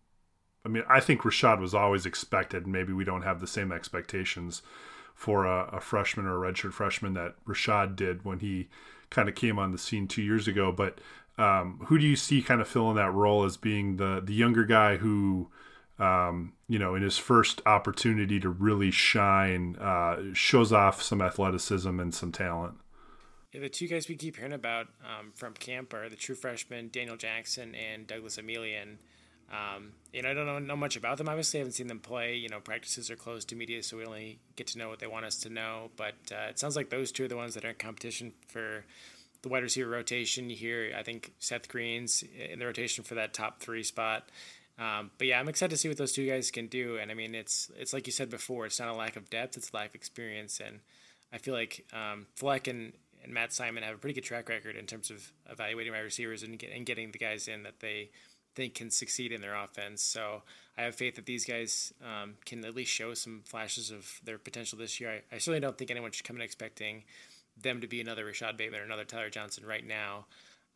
I 0.65 0.69
mean, 0.69 0.83
I 0.89 1.01
think 1.01 1.25
Rashod 1.25 1.61
was 1.61 1.75
always 1.75 2.05
expected. 2.05 2.67
Maybe 2.67 2.93
we 2.93 3.05
don't 3.05 3.23
have 3.23 3.41
the 3.41 3.47
same 3.47 3.73
expectations 3.73 4.63
for 5.15 5.47
a, 5.47 5.69
a 5.73 5.81
freshman 5.81 6.27
or 6.27 6.45
a 6.45 6.53
redshirt 6.53 6.73
freshman 6.73 7.15
that 7.15 7.37
Rashod 7.45 7.97
did 7.97 8.25
when 8.25 8.41
he 8.41 8.69
kind 9.11 9.29
of 9.29 9.35
came 9.35 9.59
on 9.59 9.73
the 9.73 9.79
scene 9.79 10.07
two 10.07 10.23
years 10.23 10.47
ago. 10.47 10.71
But 10.73 11.01
um, 11.39 11.81
who 11.87 11.99
do 11.99 12.07
you 12.07 12.17
see 12.17 12.43
kind 12.43 12.61
of 12.61 12.69
filling 12.69 12.97
that 12.97 13.13
role 13.15 13.45
as 13.45 13.57
being 13.57 13.97
the 13.97 14.21
the 14.23 14.35
younger 14.35 14.65
guy 14.65 14.97
who, 14.97 15.49
um, 15.99 16.53
you 16.69 16.79
know, 16.79 16.95
in 16.95 17.03
his 17.03 17.19
first 17.19 17.61
opportunity 17.67 18.39
to 18.41 18.49
really 18.49 18.91
shine, 18.91 19.77
uh, 19.77 20.33
shows 20.33 20.73
off 20.73 21.03
some 21.03 21.21
athleticism 21.21 21.99
and 22.01 22.15
some 22.15 22.33
talent? 22.33 22.75
Yeah, 23.53 23.61
the 23.61 23.69
two 23.69 23.89
guys 23.89 24.09
we 24.09 24.17
keep 24.17 24.37
hearing 24.37 24.53
about 24.53 24.89
um, 25.03 25.33
from 25.35 25.55
camp 25.55 25.95
are 25.95 26.09
the 26.09 26.17
true 26.17 26.35
freshmen 26.35 26.91
Daniel 26.93 27.17
Jackson 27.17 27.75
and 27.75 28.07
Douglas 28.07 28.37
Emilien. 28.37 28.99
Um, 29.51 29.93
you 30.13 30.23
know, 30.23 30.31
I 30.31 30.35
don't 30.35 30.47
know, 30.47 30.59
know 30.59 30.77
much 30.77 30.97
about 30.97 31.17
them. 31.17 31.29
Obviously, 31.29 31.59
I 31.59 31.61
haven't 31.61 31.73
seen 31.73 31.87
them 31.87 32.01
play. 32.01 32.37
You 32.37 32.51
know, 32.51 32.61
practices 32.61 33.11
are 33.11 33.17
closed 33.17 33.49
to 33.49 33.57
media, 33.57 33.83
so 33.83 33.97
we 33.97 34.05
only 34.05 34.39
get 34.57 34.67
to 34.69 34.79
know 34.79 34.91
what 34.91 34.99
they 34.99 35.07
want 35.07 35.25
us 35.25 35.37
to 35.39 35.49
know. 35.49 35.91
But 35.97 36.17
uh, 36.31 36.51
it 36.51 36.59
sounds 36.59 36.77
like 36.77 36.91
those 36.91 37.11
two 37.11 37.25
are 37.25 37.29
the 37.29 37.37
ones 37.37 37.55
that 37.55 37.65
are 37.65 37.71
in 37.71 37.77
competition 37.77 38.35
for 38.49 38.85
the 39.43 39.49
wide 39.49 39.63
receiver 39.63 39.89
rotation. 39.89 40.51
You 40.51 40.57
hear, 40.57 40.93
I 40.97 41.03
think 41.03 41.33
Seth 41.39 41.69
Green's 41.69 42.23
in 42.23 42.59
the 42.59 42.67
rotation 42.67 43.05
for 43.05 43.15
that 43.15 43.33
top 43.33 43.61
three 43.61 43.83
spot. 43.83 44.29
Um, 44.79 45.11
but 45.19 45.27
yeah, 45.27 45.41
I'm 45.41 45.49
excited 45.49 45.71
to 45.71 45.77
see 45.77 45.89
what 45.89 45.99
those 45.99 46.13
two 46.13 46.27
guys 46.27 46.51
can 46.51 46.69
do. 46.69 46.99
And 46.99 47.11
I 47.11 47.15
mean, 47.15 47.35
it's 47.35 47.71
it's 47.77 47.93
like 47.93 48.07
you 48.07 48.13
said 48.13 48.31
before, 48.31 48.67
it's 48.67 48.79
not 48.79 48.89
a 48.89 48.95
lack 48.95 49.17
of 49.17 49.29
depth, 49.29 49.57
it's 49.57 49.71
a 49.71 49.77
lack 49.77 49.91
of 49.91 49.95
experience. 49.95 50.61
And 50.65 50.81
I 51.33 51.39
feel 51.39 51.55
like 51.55 51.85
um, 51.93 52.27
Fleck 52.37 52.69
and, 52.69 52.93
and 53.23 53.35
Matt 53.35 53.53
Simon 53.53 53.83
have 53.83 53.95
a 53.95 53.99
pretty 53.99 54.15
good 54.15 54.25
track 54.25 54.49
record 54.49 54.77
in 54.77 54.87
terms 54.87 55.11
of 55.11 55.33
evaluating 55.51 55.93
my 55.93 55.99
receivers 55.99 56.43
and, 56.43 56.59
get, 56.59 56.71
and 56.73 56.87
getting 56.87 57.11
the 57.11 57.19
guys 57.19 57.49
in 57.49 57.65
that 57.65 57.81
they 57.81 58.11
think 58.55 58.75
can 58.75 58.91
succeed 58.91 59.33
in 59.33 59.41
their 59.41 59.55
offense. 59.55 60.03
So 60.03 60.43
I 60.77 60.83
have 60.83 60.95
faith 60.95 61.17
that 61.17 61.27
these 61.27 61.45
guys 61.45 61.93
um, 62.03 62.37
can 62.45 62.65
at 62.65 62.75
least 62.75 62.93
show 62.93 63.15
some 63.15 63.43
flashes 63.45 63.91
of 63.91 64.21
their 64.25 64.39
potential 64.39 64.79
this 64.79 65.01
year. 65.01 65.11
I, 65.11 65.37
I 65.37 65.39
certainly 65.39 65.61
don't 65.61 65.77
think 65.77 65.91
anyone 65.91 66.13
should 66.13 66.25
come 66.25 66.37
in 66.37 66.43
expecting 66.43 67.05
them 67.61 67.81
to 67.81 67.89
be 67.89 68.01
another 68.01 68.25
Rashod 68.25 68.57
Bateman 68.57 68.81
or 68.81 68.85
another 68.85 69.05
Tyler 69.05 69.31
Johnson 69.31 69.67
right 69.67 69.87
now. 69.87 70.27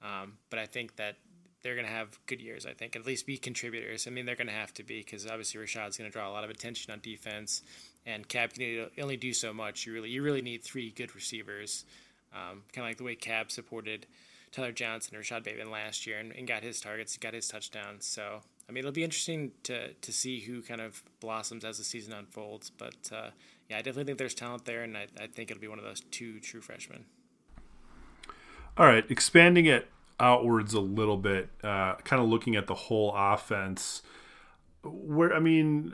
Um, 0.02 0.34
but 0.50 0.58
I 0.58 0.66
think 0.66 0.96
that 0.96 1.16
they're 1.62 1.74
going 1.74 1.86
to 1.86 1.92
have 1.92 2.18
good 2.26 2.40
years. 2.40 2.66
I 2.66 2.72
think 2.72 2.96
at 2.96 3.06
least 3.06 3.26
be 3.26 3.36
contributors. 3.36 4.06
I 4.06 4.10
mean, 4.10 4.26
they're 4.26 4.36
going 4.36 4.48
to 4.48 4.52
have 4.52 4.74
to 4.74 4.82
be 4.82 5.00
because 5.00 5.26
obviously 5.26 5.60
Rashod's 5.60 5.96
going 5.96 6.10
to 6.10 6.12
draw 6.12 6.28
a 6.28 6.32
lot 6.32 6.44
of 6.44 6.50
attention 6.50 6.92
on 6.92 7.00
defense, 7.00 7.62
and 8.04 8.28
Cab 8.28 8.54
can 8.54 8.88
only 9.00 9.16
do 9.16 9.32
so 9.32 9.52
much. 9.52 9.86
You 9.86 9.92
really, 9.92 10.10
you 10.10 10.22
really 10.22 10.42
need 10.42 10.62
three 10.62 10.90
good 10.90 11.14
receivers, 11.14 11.84
um, 12.32 12.62
kind 12.72 12.84
of 12.84 12.90
like 12.90 12.98
the 12.98 13.04
way 13.04 13.14
Cab 13.14 13.50
supported 13.50 14.06
Tyler 14.50 14.72
Johnson 14.72 15.16
or 15.16 15.20
Rashod 15.20 15.44
Bateman 15.44 15.70
last 15.70 16.06
year 16.06 16.18
and, 16.18 16.32
and 16.32 16.46
got 16.46 16.62
his 16.62 16.80
targets, 16.80 17.16
got 17.16 17.34
his 17.34 17.48
touchdowns. 17.48 18.04
So 18.06 18.42
I 18.68 18.72
mean, 18.72 18.80
it'll 18.80 18.92
be 18.92 19.04
interesting 19.04 19.52
to 19.64 19.92
to 19.92 20.12
see 20.12 20.40
who 20.40 20.62
kind 20.62 20.80
of 20.80 21.02
blossoms 21.20 21.64
as 21.64 21.78
the 21.78 21.84
season 21.84 22.12
unfolds. 22.12 22.70
But 22.70 23.10
uh, 23.12 23.30
yeah, 23.68 23.78
I 23.78 23.82
definitely 23.82 24.04
think 24.04 24.18
there's 24.18 24.34
talent 24.34 24.64
there, 24.64 24.82
and 24.82 24.96
I, 24.96 25.06
I 25.20 25.26
think 25.26 25.50
it'll 25.50 25.60
be 25.60 25.68
one 25.68 25.78
of 25.78 25.84
those 25.84 26.00
two 26.10 26.40
true 26.40 26.60
freshmen. 26.60 27.04
All 28.76 28.86
right, 28.86 29.04
expanding 29.10 29.66
it 29.66 29.88
outwards 30.22 30.72
a 30.72 30.80
little 30.80 31.18
bit, 31.18 31.50
uh, 31.62 31.96
kind 31.96 32.22
of 32.22 32.28
looking 32.28 32.56
at 32.56 32.66
the 32.66 32.74
whole 32.74 33.12
offense. 33.14 34.02
Where 34.82 35.34
I 35.34 35.40
mean, 35.40 35.92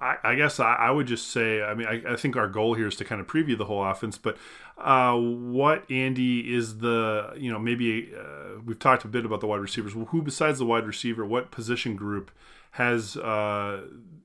I, 0.00 0.16
I 0.22 0.34
guess 0.34 0.60
I, 0.60 0.74
I, 0.74 0.90
would 0.90 1.06
just 1.06 1.28
say, 1.28 1.62
I 1.62 1.74
mean, 1.74 1.86
I, 1.86 2.12
I, 2.12 2.16
think 2.16 2.36
our 2.36 2.48
goal 2.48 2.74
here 2.74 2.86
is 2.86 2.96
to 2.96 3.04
kind 3.04 3.20
of 3.20 3.26
preview 3.26 3.56
the 3.58 3.64
whole 3.64 3.84
offense, 3.84 4.16
but 4.18 4.36
uh, 4.76 5.14
what, 5.16 5.90
Andy, 5.90 6.54
is 6.54 6.78
the, 6.78 7.32
you 7.36 7.50
know, 7.50 7.58
maybe 7.58 8.12
uh, 8.16 8.60
we've 8.64 8.78
talked 8.78 9.04
a 9.04 9.08
bit 9.08 9.24
about 9.24 9.40
the 9.40 9.46
wide 9.46 9.60
receivers. 9.60 9.94
Well, 9.94 10.06
who 10.06 10.22
besides 10.22 10.58
the 10.58 10.66
wide 10.66 10.86
receiver, 10.86 11.24
what 11.24 11.50
position 11.50 11.96
group 11.96 12.30
has, 12.72 13.16
uh, 13.16 13.82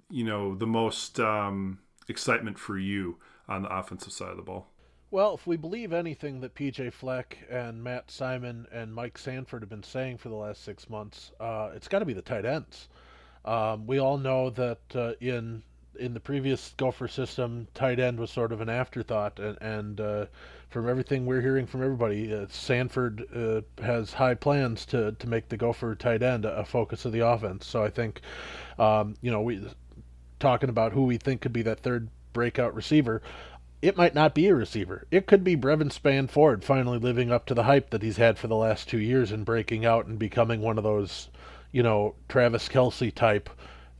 you 0.09 0.23
know, 0.23 0.55
the 0.55 0.67
most 0.67 1.19
um, 1.19 1.79
excitement 2.07 2.59
for 2.59 2.77
you 2.77 3.17
on 3.47 3.63
the 3.63 3.75
offensive 3.75 4.13
side 4.13 4.29
of 4.29 4.37
the 4.37 4.43
ball? 4.43 4.72
Well, 5.13 5.35
if 5.35 5.45
we 5.45 5.57
believe 5.57 5.93
anything 5.93 6.39
that 6.39 6.55
PJ 6.55 6.91
Fleck 6.91 7.37
and 7.47 7.83
Matt 7.83 8.09
Simon 8.09 8.65
and 8.71 8.91
Mike 8.91 9.19
Sanford 9.19 9.61
have 9.61 9.69
been 9.69 9.83
saying 9.83 10.17
for 10.17 10.29
the 10.29 10.35
last 10.35 10.63
six 10.63 10.89
months, 10.89 11.31
uh, 11.39 11.69
it's 11.75 11.87
got 11.87 11.99
to 11.99 12.05
be 12.05 12.13
the 12.13 12.23
tight 12.23 12.45
ends. 12.45 12.87
Um, 13.45 13.85
we 13.85 13.99
all 13.99 14.17
know 14.17 14.49
that 14.49 14.79
uh, 14.95 15.13
in 15.21 15.61
in 15.99 16.15
the 16.15 16.19
previous 16.19 16.73
Gopher 16.77 17.07
system, 17.07 17.67
tight 17.75 17.99
end 17.99 18.19
was 18.19 18.31
sort 18.31 18.51
of 18.51 18.59
an 18.59 18.69
afterthought, 18.69 19.37
and, 19.37 19.55
and 19.61 20.01
uh, 20.01 20.25
from 20.71 20.89
everything 20.89 21.27
we're 21.27 21.41
hearing 21.41 21.67
from 21.67 21.83
everybody, 21.83 22.33
uh, 22.33 22.47
Sanford 22.49 23.23
uh, 23.35 23.83
has 23.83 24.13
high 24.13 24.33
plans 24.33 24.83
to 24.87 25.11
to 25.11 25.29
make 25.29 25.47
the 25.47 25.57
Gopher 25.57 25.93
tight 25.93 26.23
end 26.23 26.43
a, 26.43 26.57
a 26.57 26.65
focus 26.65 27.05
of 27.05 27.11
the 27.11 27.19
offense. 27.19 27.67
So 27.67 27.83
I 27.83 27.91
think, 27.91 28.21
um, 28.79 29.13
you 29.21 29.29
know, 29.29 29.41
we 29.41 29.63
talking 30.39 30.69
about 30.69 30.91
who 30.91 31.03
we 31.03 31.17
think 31.17 31.41
could 31.41 31.53
be 31.53 31.61
that 31.61 31.81
third 31.81 32.09
breakout 32.33 32.73
receiver 32.73 33.21
it 33.83 33.97
might 33.97 34.15
not 34.15 34.33
be 34.33 34.47
a 34.47 34.55
receiver. 34.55 35.05
It 35.11 35.27
could 35.27 35.43
be 35.43 35.55
Brevyn 35.55 35.89
Spann-Ford 35.89 36.63
finally 36.63 36.99
living 36.99 37.33
up 37.33 37.45
to 37.47 37.53
the 37.53 37.63
hype 37.63 37.89
that 37.89 38.01
he's 38.01 38.15
had 38.15 38.39
for 38.39 38.47
the 38.47 38.55
last 38.55 38.87
two 38.87 38.97
years 38.97 39.29
and 39.29 39.43
breaking 39.43 39.85
out 39.85 40.05
and 40.05 40.17
becoming 40.17 40.61
one 40.61 40.77
of 40.77 40.85
those, 40.85 41.27
you 41.73 41.83
know, 41.83 42.15
Travis 42.29 42.69
Kelce 42.69 43.13
type. 43.13 43.49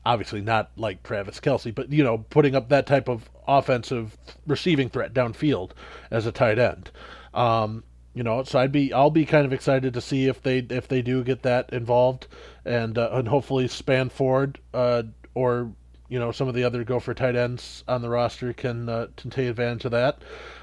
Obviously 0.06 0.40
not 0.40 0.72
like 0.78 1.04
Travis 1.04 1.42
Kelce, 1.42 1.76
but 1.76 1.92
you 1.92 2.02
know, 2.02 2.20
putting 2.30 2.56
up 2.56 2.70
that 2.70 2.88
type 2.88 3.10
of 3.10 3.30
offensive 3.46 4.18
receiving 4.48 4.88
threat 4.88 5.14
downfield 5.14 5.72
as 6.10 6.26
a 6.26 6.32
tight 6.32 6.60
end. 6.60 6.90
Um, 7.34 7.84
you 8.14 8.24
know, 8.24 8.42
so 8.44 8.60
I'd 8.60 8.72
be 8.72 8.94
I'll 8.94 9.10
be 9.10 9.26
kind 9.26 9.46
of 9.46 9.52
excited 9.52 9.94
to 9.96 10.02
see 10.02 10.28
if 10.28 10.42
they 10.42 10.60
if 10.60 10.88
they 10.88 11.02
do 11.02 11.26
get 11.26 11.44
that 11.44 11.74
involved, 11.74 12.28
and 12.64 12.98
uh, 12.98 13.10
and 13.12 13.28
hopefully 13.28 13.68
Spann-Ford 13.68 14.60
uh, 14.74 15.04
or 15.36 15.74
you 16.14 16.20
know 16.20 16.32
some 16.32 16.48
of 16.48 16.54
the 16.54 16.64
other 16.64 16.84
Gopher 16.84 17.16
tight 17.16 17.36
ends 17.36 17.84
on 17.88 18.04
the 18.04 18.10
roster 18.10 18.54
can 18.54 18.88
uh, 18.88 19.08
can 19.18 19.32
take 19.32 19.50
advantage 19.50 19.86
of 19.86 19.92
that. 19.92 20.22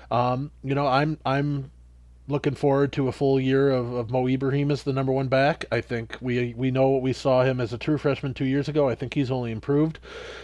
Um, 0.08 0.52
you 0.62 0.76
know, 0.76 0.86
I'm 0.86 1.18
I'm 1.26 1.72
looking 2.28 2.54
forward 2.54 2.92
to 2.92 3.08
a 3.08 3.12
full 3.12 3.40
year 3.40 3.68
of, 3.68 3.92
of 3.92 4.10
Mo 4.10 4.28
Ibrahim 4.28 4.70
as 4.70 4.84
the 4.84 4.92
number 4.92 5.10
one 5.10 5.26
back. 5.26 5.64
I 5.72 5.80
think 5.80 6.16
we 6.20 6.54
we 6.56 6.70
know 6.70 6.90
what 6.90 7.02
we 7.02 7.12
saw 7.12 7.42
him 7.42 7.60
as 7.60 7.72
a 7.72 7.78
true 7.78 7.98
freshman 7.98 8.32
two 8.32 8.44
years 8.44 8.68
ago. 8.68 8.88
I 8.88 8.94
think 8.94 9.12
he's 9.12 9.32
only 9.32 9.50
improved, 9.50 9.98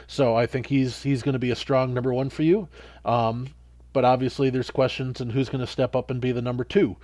so 0.09 0.35
I 0.35 0.45
think 0.45 0.67
he's 0.67 1.05
he's 1.05 1.23
going 1.23 1.35
to 1.35 1.39
be 1.39 1.53
a 1.53 1.57
strong 1.57 1.95
number 1.95 2.13
one 2.13 2.29
for 2.29 2.43
you. 2.43 2.67
Um, 3.05 3.51
but 3.93 4.05
obviously, 4.05 4.51
there's 4.51 4.73
questions 4.73 5.21
and 5.21 5.31
who's 5.31 5.49
going 5.49 5.65
to 5.65 5.71
step 5.71 5.95
up 5.95 6.11
and 6.11 6.21
be 6.21 6.33
the 6.33 6.43
number 6.43 6.65
two. 6.65 6.97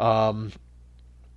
Um, 0.00 0.50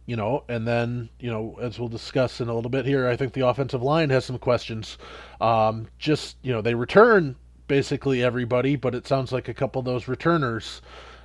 you 0.07 0.15
know, 0.15 0.43
and 0.47 0.67
then, 0.67 1.09
you 1.19 1.29
know, 1.29 1.57
as 1.61 1.77
we'll 1.77 1.89
discuss 1.89 2.41
in 2.41 2.47
a 2.47 2.55
little 2.55 2.71
bit 2.71 2.85
here, 2.85 3.07
I 3.07 3.15
think 3.15 3.33
the 3.33 3.45
offensive 3.45 3.83
line 3.83 4.09
has 4.09 4.25
some 4.25 4.39
questions. 4.39 4.97
Um, 5.39 5.87
just, 5.99 6.37
you 6.41 6.53
know, 6.53 6.61
they 6.61 6.73
return 6.73 7.35
basically 7.67 8.23
everybody, 8.23 8.77
but 8.77 8.95
it 8.95 9.05
sounds 9.05 9.33
like 9.33 9.49
a 9.49 9.53
couple 9.53 9.79
of 9.79 9.85
those 9.85 10.07
returners 10.07 10.81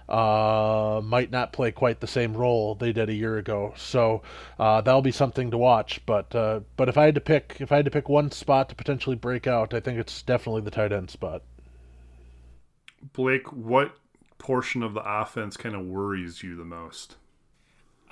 uh, 0.09 1.01
might 1.05 1.31
not 1.31 1.53
play 1.53 1.71
quite 1.71 2.01
the 2.01 2.09
same 2.09 2.37
role 2.37 2.75
they 2.75 2.93
did 2.93 3.09
a 3.09 3.15
year 3.15 3.39
ago. 3.39 3.73
So 3.77 4.23
uh, 4.59 4.81
that'll 4.81 5.01
be 5.01 5.13
something 5.13 5.53
to 5.53 5.59
watch. 5.59 6.05
But 6.05 6.35
uh, 6.35 6.61
but 6.77 6.89
if 6.89 6.99
I 6.99 7.05
had 7.05 7.15
to 7.15 7.21
pick 7.21 7.59
if 7.61 7.71
I 7.71 7.77
had 7.77 7.85
to 7.85 7.91
pick 7.91 8.09
one 8.09 8.33
spot 8.33 8.69
to 8.69 8.75
potentially 8.75 9.17
break 9.17 9.47
out, 9.47 9.73
I 9.73 9.81
think 9.81 9.99
it's 9.99 10.23
definitely 10.23 10.63
the 10.63 10.73
tight 10.73 10.93
end 10.93 11.09
spot. 11.09 11.43
Blake, 13.13 13.53
what 13.53 13.97
portion 14.39 14.83
of 14.83 14.93
the 14.93 15.03
offense 15.03 15.57
kind 15.57 15.77
of 15.77 15.87
worries 15.87 16.43
you 16.43 16.57
the 16.57 16.65
most? 16.65 17.17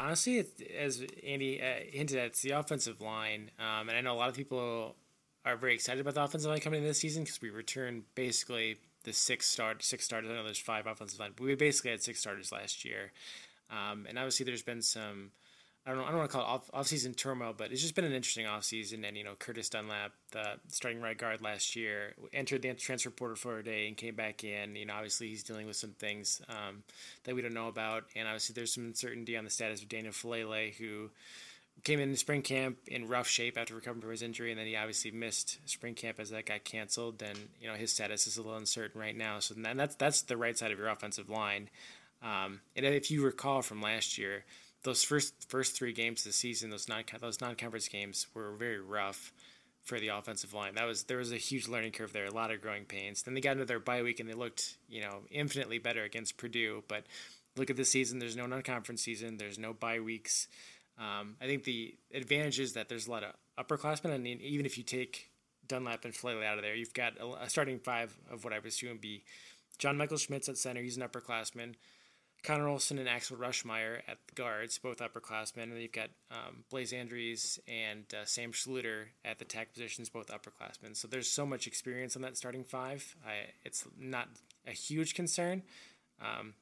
Honestly, 0.01 0.45
as 0.79 1.05
Andy 1.27 1.61
uh, 1.61 1.85
hinted 1.89 2.19
at, 2.19 2.27
it's 2.27 2.43
the 2.43 2.53
offensive 2.53 3.01
line. 3.01 3.51
Um, 3.59 3.89
and 3.89 3.97
I 3.97 4.01
know 4.01 4.15
a 4.15 4.19
lot 4.19 4.29
of 4.29 4.35
people 4.35 4.97
are 5.45 5.57
very 5.57 5.75
excited 5.75 6.01
about 6.01 6.15
the 6.15 6.23
offensive 6.23 6.51
line 6.51 6.61
coming 6.61 6.81
in 6.81 6.87
this 6.87 6.99
season 6.99 7.25
because 7.25 7.41
we 7.41 7.51
returned 7.51 8.05
basically 8.15 8.79
the 9.05 9.13
six 9.13 9.47
start 9.47 9.83
six 9.83 10.05
starters. 10.05 10.31
I 10.31 10.35
know 10.35 10.45
there's 10.45 10.59
five 10.59 10.87
offensive 10.87 11.21
line, 11.21 11.33
but 11.37 11.45
we 11.45 11.55
basically 11.55 11.93
had 11.93 12.03
six 12.03 12.21
starters 12.21 12.51
last 12.51 12.85
year. 12.85 13.13
Um, 13.71 14.07
and 14.09 14.19
obviously, 14.19 14.45
there's 14.45 14.63
been 14.63 14.83
some 14.83 15.31
I 15.91 15.95
don't 15.95 16.05
I 16.05 16.11
don't 16.11 16.19
want 16.19 16.31
to 16.31 16.37
call 16.37 16.45
it 16.47 16.49
off, 16.49 16.71
off-season 16.73 17.15
turmoil, 17.15 17.53
but 17.57 17.73
it's 17.73 17.83
just 17.83 17.95
been 17.95 18.05
an 18.05 18.13
interesting 18.13 18.47
off-season. 18.47 19.05
And, 19.05 19.17
you 19.17 19.25
know, 19.25 19.35
Curtis 19.39 19.69
Dunlap, 19.69 20.13
the 20.31 20.59
starting 20.69 21.01
right 21.01 21.19
guard 21.19 21.43
last 21.43 21.75
year, 21.75 22.15
entered 22.33 22.63
the 22.63 22.73
transfer 22.75 23.11
portal 23.11 23.37
for 23.37 23.59
a 23.59 23.65
day 23.65 23.89
and 23.89 23.97
came 23.97 24.15
back 24.15 24.45
in. 24.45 24.77
You 24.77 24.87
know, 24.87 24.95
obviously 24.95 25.29
he's 25.29 25.43
dealing 25.43 25.67
with 25.67 25.77
some 25.77 25.91
things 25.99 26.41
um, 26.49 26.85
that 27.25 27.35
we 27.35 27.43
don't 27.43 27.55
know 27.55 27.69
about. 27.69 28.05
And 28.15 28.29
obviously 28.29 28.53
there's 28.53 28.73
some 28.73 28.85
uncertainty 28.85 29.37
on 29.37 29.45
the 29.45 29.51
status 29.51 29.83
of 29.83 29.89
Daniel 29.89 30.13
Faalele, 30.13 30.75
who 30.77 31.11
came 31.83 31.99
in 31.99 32.15
spring 32.15 32.43
camp 32.43 32.77
in 32.87 33.09
rough 33.09 33.27
shape 33.27 33.57
after 33.57 33.75
recovering 33.75 34.03
from 34.03 34.11
his 34.11 34.23
injury, 34.23 34.51
and 34.51 34.61
then 34.61 34.67
he 34.67 34.77
obviously 34.77 35.11
missed 35.11 35.59
spring 35.65 35.95
camp 35.95 36.21
as 36.21 36.31
that 36.31 36.47
got 36.47 36.63
canceled. 36.63 37.23
And, 37.23 37.39
you 37.61 37.67
know, 37.67 37.75
his 37.75 37.91
status 37.91 38.27
is 38.27 38.37
a 38.37 38.43
little 38.43 38.59
uncertain 38.59 39.01
right 39.01 39.17
now. 39.17 39.39
So 39.41 39.55
that's, 39.57 39.97
that's 39.97 40.23
the 40.23 40.37
right 40.37 40.57
side 40.57 40.73
of 40.73 40.79
your 40.79 40.89
offensive 40.89 41.31
line. 41.31 41.71
Um, 42.23 42.61
and 42.77 42.85
if 42.85 43.11
you 43.11 43.25
recall 43.25 43.63
from 43.63 43.81
last 43.81 44.19
year, 44.19 44.45
those 44.83 45.03
first 45.03 45.35
first 45.49 45.77
three 45.77 45.93
games 45.93 46.21
of 46.21 46.25
the 46.27 46.33
season, 46.33 46.71
those 46.71 46.89
non 46.89 47.05
those 47.21 47.41
non 47.41 47.55
conference 47.55 47.89
games 47.89 48.27
were 48.35 48.53
very 48.53 48.81
rough 48.81 49.33
for 49.83 49.99
the 49.99 50.09
offensive 50.09 50.53
line. 50.53 50.75
That 50.75 50.87
was 50.87 51.05
there 51.05 51.19
was 51.19 51.33
a 51.33 51.37
huge 51.37 51.69
learning 51.69 51.93
curve 51.93 52.13
there, 52.13 52.27
a 52.27 52.35
lot 52.35 52.51
of 52.51 52.61
growing 52.61 52.85
pains. 52.85 53.23
Then 53.23 53.35
they 53.35 53.41
got 53.41 53.53
into 53.53 53.65
their 53.65 53.81
bye 53.81 54.03
week 54.03 54.21
and 54.21 54.29
they 54.29 54.35
looked 54.35 54.77
you 54.89 55.01
know 55.03 55.21
infinitely 55.31 55.79
better 55.79 56.05
against 56.05 56.37
Purdue. 56.37 56.83
But 56.89 57.05
look 57.57 57.71
at 57.71 57.77
the 57.77 57.85
season. 57.85 58.19
There's 58.19 58.37
no 58.37 58.47
non 58.47 58.63
conference 58.63 59.03
season. 59.03 59.37
There's 59.37 59.59
no 59.59 59.73
bye 59.73 60.01
weeks. 60.01 60.49
Um, 60.99 61.37
I 61.41 61.47
think 61.47 61.65
the 61.65 61.95
advantage 62.13 62.61
is 62.61 62.75
that 62.75 62.89
there's 62.89 63.07
a 63.07 63.11
lot 63.11 63.25
of 63.25 63.33
upperclassmen, 63.59 64.15
and 64.15 64.27
even 64.27 64.67
if 64.67 64.77
you 64.77 64.85
take 64.85 65.31
Dunlap 65.67 66.05
and 66.05 66.13
Faalele 66.13 66.45
out 66.45 66.59
of 66.59 66.63
there, 66.63 66.75
you've 66.75 66.93
got 66.93 67.15
a, 67.19 67.45
a 67.45 67.49
starting 67.49 67.79
five 67.79 68.15
of 68.31 68.45
what 68.45 68.53
I 68.53 68.59
would 68.59 68.67
assume 68.67 68.99
be 68.99 69.25
John 69.79 69.97
Michael 69.97 70.19
Schmitz 70.19 70.49
at 70.49 70.59
center. 70.59 70.83
He's 70.83 70.99
an 70.99 71.03
upperclassman. 71.03 71.75
Connor 72.43 72.69
Olson 72.69 72.99
and 72.99 73.09
Axel 73.09 73.37
Ruschmeyer 73.37 74.01
at 74.09 74.19
the 74.27 74.35
guards, 74.35 74.79
both 74.79 74.99
upperclassmen. 74.99 75.65
And 75.65 75.73
then 75.73 75.81
you've 75.81 75.93
got 75.93 76.09
um, 76.31 76.65
Blaise 76.71 76.93
Andries 76.93 77.59
and 77.69 78.05
uh, 78.15 78.25
Sam 78.25 78.53
Schlueter 78.53 79.07
at 79.25 79.39
the 79.39 79.45
tack 79.45 79.73
positions, 79.73 80.09
both 80.09 80.29
upperclassmen. 80.29 80.97
So 80.97 81.07
there's 81.07 81.31
so 81.31 81.45
much 81.45 81.67
experience 81.67 82.17
on 82.17 82.23
that 82.23 82.37
starting 82.37 82.65
five. 82.65 83.15
I, 83.27 83.51
it's 83.65 83.87
not 83.99 84.29
a 84.67 84.73
huge 84.73 85.15
concern, 85.15 85.63
um, 86.21 86.55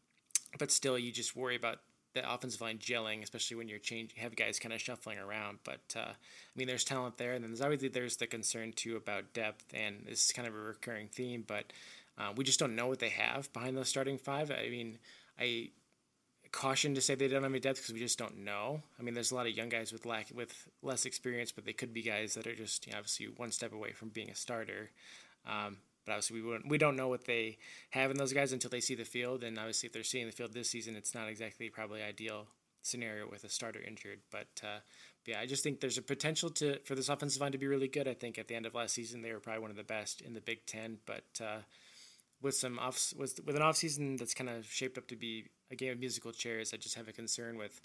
but 0.59 0.71
still, 0.73 0.99
you 0.99 1.13
just 1.13 1.37
worry 1.37 1.57
about 1.57 1.79
the 2.15 2.33
offensive 2.33 2.61
line 2.61 2.79
gelling, 2.79 3.23
especially 3.23 3.57
when 3.57 3.69
you're 3.69 3.79
changing, 3.79 4.19
have 4.19 4.35
guys 4.35 4.59
kind 4.59 4.73
of 4.73 4.81
shuffling 4.81 5.19
around. 5.19 5.59
But 5.63 5.95
uh, 5.95 6.11
I 6.11 6.15
mean, 6.57 6.67
there's 6.67 6.85
talent 6.85 7.19
there, 7.19 7.35
and 7.35 7.45
then 7.45 7.51
there's 7.51 7.61
obviously 7.61 7.89
there's 7.89 8.17
the 8.17 8.27
concern 8.27 8.73
too 8.73 8.97
about 8.97 9.33
depth, 9.33 9.67
and 9.75 10.05
this 10.07 10.25
is 10.25 10.33
kind 10.33 10.49
of 10.49 10.55
a 10.55 10.59
recurring 10.59 11.09
theme, 11.09 11.45
but. 11.47 11.73
Uh, 12.21 12.33
we 12.35 12.43
just 12.43 12.59
don't 12.59 12.75
know 12.75 12.89
what 12.89 12.99
they 12.99 13.11
have 13.11 13.49
behind 13.53 13.77
those 13.77 13.89
starting 13.89 14.19
five. 14.19 14.51
I 14.51 14.69
mean, 14.71 14.99
I 15.39 15.71
caution 16.51 16.95
to 16.95 17.01
say 17.01 17.15
they 17.15 17.29
don't 17.29 17.43
have 17.43 17.53
any 17.53 17.61
depth 17.61 17.79
because 17.79 17.93
we 17.93 18.01
just 18.01 18.19
don't 18.19 18.39
know. 18.39 18.83
I 18.99 19.03
mean, 19.03 19.15
there's 19.15 19.31
a 19.31 19.35
lot 19.35 19.47
of 19.47 19.53
young 19.53 19.69
guys 19.69 19.93
with 19.93 20.07
lack 20.07 20.29
with 20.35 20.69
less 20.83 21.05
experience, 21.05 21.53
but 21.53 21.65
they 21.65 21.73
could 21.73 21.93
be 21.93 22.03
guys 22.03 22.35
that 22.35 22.47
are 22.47 22.55
just 22.55 22.87
you 22.87 22.93
know, 22.93 22.99
obviously 22.99 23.27
one 23.37 23.51
step 23.51 23.73
away 23.73 23.93
from 23.93 24.09
being 24.09 24.31
a 24.31 24.35
starter. 24.35 24.91
Um, 25.47 25.79
but 26.05 26.13
obviously, 26.13 26.41
we 26.41 26.59
we 26.67 26.79
don't 26.79 26.97
know 26.97 27.09
what 27.09 27.27
they 27.27 27.59
have 27.91 28.11
in 28.11 28.17
those 28.17 28.33
guys 28.33 28.53
until 28.53 28.71
they 28.71 28.81
see 28.81 28.95
the 28.95 29.05
field. 29.05 29.45
And 29.45 29.59
obviously, 29.59 29.89
if 29.89 29.93
they're 29.93 30.03
seeing 30.03 30.27
the 30.27 30.33
field 30.33 30.55
this 30.55 30.71
season, 30.71 30.97
it's 30.97 31.15
not 31.15 31.29
exactly 31.29 31.69
probably 31.69 32.03
ideal 32.03 32.47
scenario 32.83 33.29
with 33.31 33.45
a 33.45 33.49
starter 33.49 33.81
injured. 33.87 34.21
But, 34.31 34.49
uh, 34.63 34.81
but 35.25 35.33
yeah, 35.33 35.41
I 35.41 35.47
just 35.47 35.63
think 35.63 35.81
there's 35.81 35.99
a 35.99 36.03
potential 36.03 36.49
to 36.51 36.79
for 36.81 36.95
this 36.95 37.09
offensive 37.09 37.43
line 37.43 37.53
to 37.53 37.59
be 37.59 37.67
really 37.67 37.89
good. 37.89 38.09
I 38.09 38.15
think 38.15 38.39
at 38.39 38.49
the 38.49 38.55
end 38.55 38.65
of 38.65 38.75
last 38.75 38.95
season, 38.95 39.21
they 39.21 39.33
were 39.33 39.41
probably 39.41 39.61
one 39.61 39.71
of 39.71 39.77
the 39.77 39.85
best 39.85 40.23
in 40.23 40.33
the 40.33 40.41
Big 40.41 40.65
Ten. 40.65 40.99
But 41.05 41.41
uh, 41.43 41.59
with 42.43 42.55
some 42.55 42.79
off 42.79 43.13
with 43.17 43.41
with 43.45 43.57
an 43.57 43.63
off 43.63 43.77
season 43.77 44.17
that's 44.17 44.35
kind 44.35 44.51
of 44.51 44.67
shaped 44.67 44.99
up 44.99 45.09
to 45.09 45.17
be 45.17 45.47
a 45.71 45.77
game 45.77 45.93
of 45.93 45.99
musical 45.99 46.33
chairs. 46.33 46.73
I 46.73 46.77
just 46.77 46.95
have 46.95 47.09
a 47.09 47.13
concern 47.13 47.59
with 47.59 47.81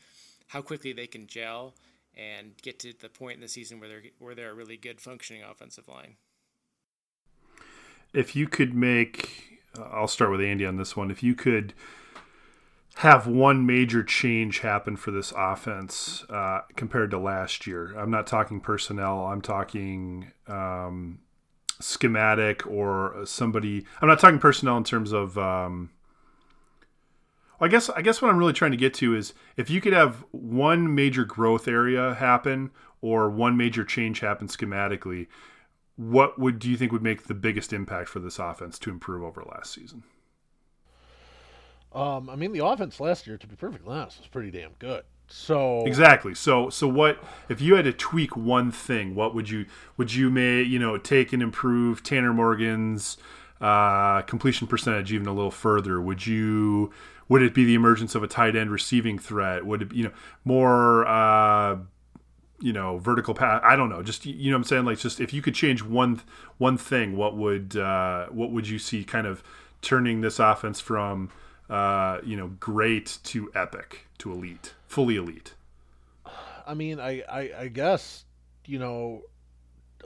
how 0.48 0.62
quickly 0.62 0.94
they 0.94 1.08
can 1.08 1.28
gel 1.28 1.76
and 2.16 2.56
get 2.62 2.80
to 2.80 2.94
the 3.00 3.10
point 3.10 3.36
in 3.36 3.42
the 3.42 3.48
season 3.48 3.80
where 3.80 3.90
they're 3.90 4.04
where 4.20 4.36
they're 4.36 4.52
a 4.52 4.56
really 4.56 4.78
good 4.78 5.02
functioning 5.02 5.44
offensive 5.44 5.88
line. 5.88 6.16
If 8.14 8.36
you 8.36 8.48
could 8.48 8.76
make, 8.76 9.60
uh, 9.78 9.84
I'll 9.92 10.08
start 10.08 10.30
with 10.32 10.42
Andy 10.42 10.66
on 10.66 10.78
this 10.78 10.96
one. 10.96 11.10
If 11.10 11.24
you 11.24 11.34
could 11.34 11.74
have 12.98 13.26
one 13.26 13.66
major 13.66 14.04
change 14.04 14.60
happen 14.60 14.96
for 14.96 15.10
this 15.10 15.34
offense 15.36 16.24
uh, 16.30 16.62
compared 16.76 17.10
to 17.10 17.18
last 17.18 17.66
year, 17.66 17.96
I'm 17.98 18.12
not 18.12 18.28
talking 18.28 18.60
personnel. 18.60 19.26
I'm 19.26 19.42
talking 19.42 20.32
um, 20.48 21.20
schematic 21.80 22.66
or 22.68 23.24
somebody. 23.26 23.86
I'm 24.02 24.08
not 24.08 24.20
talking 24.20 24.40
personnel 24.40 24.78
in 24.78 24.84
terms 24.84 25.12
of. 25.12 25.38
Um, 25.38 25.92
I 27.62 27.70
guess 27.70 27.90
I 27.90 28.02
guess 28.02 28.22
what 28.22 28.30
I'm 28.30 28.38
really 28.38 28.54
trying 28.54 28.72
to 28.72 28.78
get 28.78 28.94
to 28.96 29.16
is 29.16 29.34
if 29.56 29.70
you 29.70 29.80
could 29.80 29.94
have 29.94 30.26
one 30.32 30.94
major 30.94 31.24
growth 31.24 31.68
area 31.68 32.16
happen 32.16 32.72
or 33.02 33.30
one 33.30 33.56
major 33.56 33.86
change 33.86 34.20
happen 34.20 34.48
schematically, 34.48 35.28
what 35.96 36.40
would 36.40 36.60
do 36.60 36.70
you 36.70 36.76
think 36.76 36.92
would 36.92 37.04
make 37.04 37.24
the 37.24 37.34
biggest 37.34 37.72
impact 37.72 38.10
for 38.10 38.20
this 38.20 38.40
offense 38.40 38.80
to 38.80 38.90
improve 38.90 39.24
over 39.24 39.44
last 39.44 39.74
season? 39.74 40.04
Um, 41.94 42.30
I 42.30 42.36
mean, 42.36 42.54
the 42.54 42.66
offense 42.66 43.00
last 43.00 43.28
year, 43.28 43.38
to 43.38 43.48
be 43.48 43.56
perfectly 43.56 43.94
honest, 43.94 44.20
was 44.20 44.28
pretty 44.28 44.52
damn 44.52 44.72
good. 44.80 45.04
So 45.36 45.84
exactly. 45.86 46.36
So 46.36 46.70
so 46.70 46.88
what 46.88 47.22
if 47.50 47.60
you 47.60 47.76
had 47.76 47.86
to 47.86 47.92
tweak 47.92 48.38
one 48.38 48.72
thing? 48.72 49.16
What 49.16 49.34
would 49.34 49.50
you 49.50 49.66
would 49.98 50.14
you 50.14 50.30
may 50.30 50.62
you 50.62 50.78
know 50.78 50.98
take 51.00 51.34
and 51.34 51.42
improve 51.42 52.04
Tanner 52.04 52.32
Morgan's 52.32 53.18
uh, 53.60 54.22
completion 54.22 54.68
percentage 54.68 55.12
even 55.12 55.28
a 55.28 55.34
little 55.34 55.52
further? 55.52 56.00
Would 56.00 56.28
you 56.28 56.92
would 57.30 57.42
it 57.42 57.56
be 57.56 57.66
the 57.66 57.74
emergence 57.74 58.14
of 58.14 58.22
a 58.22 58.28
tight 58.28 58.56
end 58.56 58.70
receiving 58.70 59.18
threat? 59.18 59.66
Would 59.66 59.82
it 59.82 59.90
be, 59.90 59.98
you 59.98 60.04
know 60.04 60.12
more 60.46 61.08
uh, 61.08 61.78
you 62.62 62.72
know 62.72 63.00
vertical 63.00 63.34
pass? 63.34 63.60
I 63.66 63.76
don't 63.76 63.90
know. 63.90 64.04
Just 64.04 64.28
you 64.28 64.52
know 64.52 64.58
I'm 64.58 64.64
saying 64.64 64.86
like 64.86 65.00
just 65.00 65.20
if 65.20 65.34
you 65.34 65.42
could 65.42 65.56
change 65.56 65.84
one 65.84 66.22
one 66.60 66.78
thing, 66.78 67.18
what 67.18 67.36
would 67.36 67.76
uh, 67.76 68.28
what 68.28 68.52
would 68.52 68.68
you 68.68 68.78
see 68.78 69.04
kind 69.04 69.26
of 69.26 69.44
turning 69.82 70.22
this 70.22 70.38
offense 70.38 70.80
from 70.80 71.32
uh, 71.74 72.20
you 72.24 72.38
know 72.38 72.48
great 72.60 73.20
to 73.24 73.52
epic 73.56 74.08
to 74.20 74.32
elite? 74.32 74.74
fully 74.94 75.16
elite? 75.16 75.56
I 76.68 76.76
mean, 76.76 77.00
I, 77.00 77.24
I, 77.28 77.52
I 77.62 77.68
guess 77.68 78.26
you 78.66 78.78
know 78.78 79.24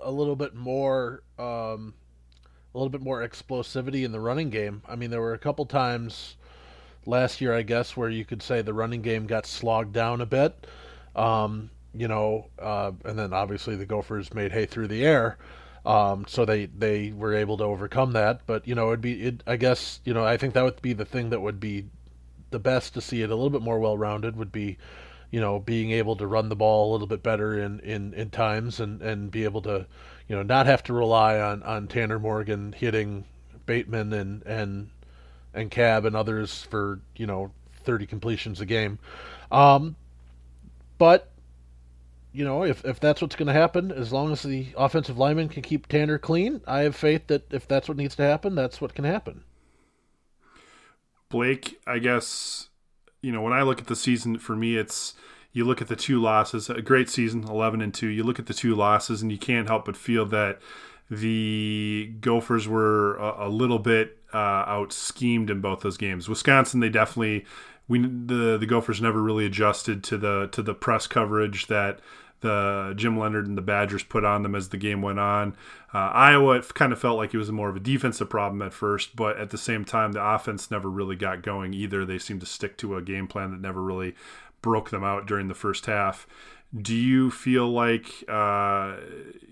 a 0.02 0.12
little 0.12 0.36
bit 0.36 0.56
more, 0.56 1.24
um, 1.38 1.94
a 2.74 2.78
little 2.78 2.90
bit 2.90 3.02
more 3.02 3.28
explosivity 3.28 4.06
in 4.06 4.12
the 4.12 4.20
running 4.20 4.50
game. 4.50 4.82
I 4.88 4.96
mean, 4.96 5.10
there 5.10 5.20
were 5.22 5.34
a 5.34 5.40
couple 5.40 5.66
times 5.66 6.38
last 7.06 7.42
year, 7.42 7.54
I 7.54 7.64
guess, 7.64 7.98
where 7.98 8.10
you 8.10 8.24
could 8.24 8.42
say 8.42 8.62
the 8.62 8.74
running 8.74 9.02
game 9.02 9.28
got 9.28 9.46
slogged 9.46 9.94
down 9.94 10.22
a 10.22 10.26
bit. 10.26 10.68
Um, 11.16 11.70
you 11.94 12.08
know, 12.08 12.48
uh, 12.60 12.92
and 13.04 13.20
then 13.20 13.34
obviously 13.34 13.76
the 13.76 13.86
Gophers 13.86 14.34
made 14.34 14.52
hay 14.52 14.66
through 14.66 14.88
the 14.88 15.06
air. 15.06 15.38
Um, 15.86 16.26
so 16.28 16.44
they, 16.44 16.66
they 16.66 17.12
were 17.12 17.34
able 17.34 17.58
to 17.58 17.64
overcome 17.64 18.12
that, 18.14 18.42
but 18.46 18.68
you 18.68 18.76
know, 18.76 18.88
it'd 18.88 19.02
be, 19.02 19.24
it, 19.24 19.44
I 19.48 19.56
guess, 19.56 20.02
you 20.04 20.14
know, 20.14 20.26
I 20.26 20.36
think 20.36 20.54
that 20.54 20.64
would 20.64 20.82
be 20.82 20.94
the 20.94 21.06
thing 21.06 21.30
that 21.30 21.42
would 21.42 21.60
be 21.60 21.86
the 22.52 22.60
best 22.60 22.94
to 22.96 23.02
see 23.02 23.22
it 23.22 23.30
a 23.30 23.36
little 23.36 23.50
bit 23.50 23.62
more 23.62 23.80
well 23.80 23.98
rounded 23.98 24.36
would 24.36 24.52
be, 24.52 24.78
you 25.32 25.40
know, 25.40 25.60
being 25.60 25.92
able 25.92 26.16
to 26.18 26.28
run 26.28 26.50
the 26.50 26.56
ball 26.56 26.90
a 26.90 26.92
little 26.92 27.08
bit 27.08 27.24
better 27.24 27.58
in, 27.60 27.80
in, 27.82 28.14
in 28.14 28.30
times 28.30 28.80
and, 28.80 29.02
and 29.02 29.32
be 29.32 29.44
able 29.46 29.62
to, 29.62 29.86
you 30.28 30.36
know, 30.36 30.44
not 30.44 30.66
have 30.66 30.84
to 30.84 30.94
rely 30.94 31.40
on, 31.40 31.64
on 31.64 31.88
Tanner 31.88 32.20
Morgan 32.20 32.74
hitting 32.74 33.26
Bateman 33.66 34.14
and, 34.14 34.44
and 34.46 34.90
and 35.54 35.72
Cab 35.72 36.06
and 36.06 36.16
others 36.16 36.64
for, 36.70 37.00
you 37.16 37.26
know, 37.26 37.52
thirty 37.84 38.06
completions 38.06 38.62
a 38.62 38.66
game. 38.66 39.00
Um, 39.52 39.96
but 40.98 41.30
you 42.32 42.44
know, 42.44 42.64
if, 42.64 42.86
if 42.86 43.00
that's 43.00 43.22
what's 43.22 43.36
going 43.36 43.48
to 43.48 43.54
happen, 43.54 43.92
as 43.92 44.14
long 44.14 44.32
as 44.32 44.44
the 44.44 44.68
offensive 44.78 45.18
lineman 45.18 45.50
can 45.50 45.64
keep 45.64 45.88
Tanner 45.88 46.18
clean, 46.18 46.62
I 46.68 46.82
have 46.82 46.96
faith 46.96 47.28
that 47.28 47.52
if 47.52 47.68
that's 47.68 47.88
what 47.88 47.98
needs 47.98 48.16
to 48.16 48.24
happen, 48.24 48.56
that's 48.56 48.80
what 48.80 48.94
can 48.94 49.06
happen. 49.06 49.44
Blake, 51.30 51.80
I 51.86 52.00
guess, 52.00 52.70
you 53.22 53.32
know, 53.32 53.42
when 53.42 53.54
I 53.54 53.64
look 53.64 53.80
at 53.80 53.88
the 53.88 53.96
season, 53.96 54.38
for 54.38 54.56
me, 54.56 54.78
it's 54.78 55.16
you 55.52 55.66
look 55.66 55.82
at 55.82 55.88
the 55.88 55.96
two 55.96 56.22
losses, 56.22 56.70
a 56.70 56.82
great 56.82 57.10
season, 57.10 57.44
11 57.44 57.82
and 57.82 57.94
2. 57.94 58.08
You 58.08 58.24
look 58.24 58.40
at 58.40 58.46
the 58.46 58.54
two 58.54 58.76
losses, 58.76 59.22
and 59.22 59.32
you 59.32 59.38
can't 59.38 59.68
help 59.68 59.86
but 59.86 59.98
feel 59.98 60.26
that 60.28 60.60
the 61.10 62.14
Gophers 62.20 62.68
were 62.68 63.16
a, 63.16 63.48
a 63.48 63.50
little 63.50 63.80
bit 63.80 64.18
uh, 64.34 64.38
out 64.38 64.94
schemed 64.94 65.50
in 65.50 65.62
both 65.62 65.82
those 65.82 65.98
games. 65.98 66.30
Wisconsin, 66.30 66.80
they 66.80 66.90
definitely 66.90 67.46
we 67.88 68.00
the 68.00 68.58
the 68.58 68.66
Gophers 68.66 69.02
never 69.02 69.22
really 69.22 69.46
adjusted 69.46 70.04
to 70.06 70.18
the 70.18 70.48
to 70.52 70.62
the 70.62 70.74
press 70.74 71.08
coverage 71.08 71.68
that 71.68 72.00
the 72.42 72.94
Jim 72.96 73.18
Leonhard 73.18 73.48
and 73.48 73.58
the 73.58 73.64
Badgers 73.64 74.04
put 74.04 74.24
on 74.24 74.44
them 74.44 74.54
as 74.54 74.70
the 74.70 74.78
game 74.78 75.02
went 75.02 75.20
on. 75.20 75.56
Uh, 75.94 76.10
Iowa 76.14 76.62
kind 76.62 76.94
of 76.94 77.00
felt 77.00 77.18
like 77.18 77.34
it 77.34 77.38
was 77.38 77.52
more 77.52 77.70
of 77.70 77.76
a 77.76 77.80
defensive 77.80 78.30
problem 78.30 78.62
at 78.62 78.74
first, 78.74 79.16
but 79.16 79.38
at 79.38 79.50
the 79.50 79.58
same 79.58 79.84
time, 79.84 80.12
the 80.12 80.24
offense 80.24 80.70
never 80.70 80.90
really 80.90 81.16
got 81.16 81.42
going 81.42 81.74
either. 81.74 82.06
They 82.06 82.20
seemed 82.20 82.42
to 82.42 82.46
stick 82.46 82.78
to 82.78 82.96
a 82.96 83.02
game 83.02 83.28
plan 83.28 83.52
that 83.52 83.62
never 83.62 83.82
really 83.82 84.14
broke 84.62 84.92
them 84.92 85.04
out 85.04 85.26
during 85.26 85.48
the 85.48 85.56
first 85.56 85.88
half. 85.88 86.28
Do 86.80 86.94
you 86.94 87.32
feel 87.32 87.70
like 87.70 88.24
uh, 88.28 88.98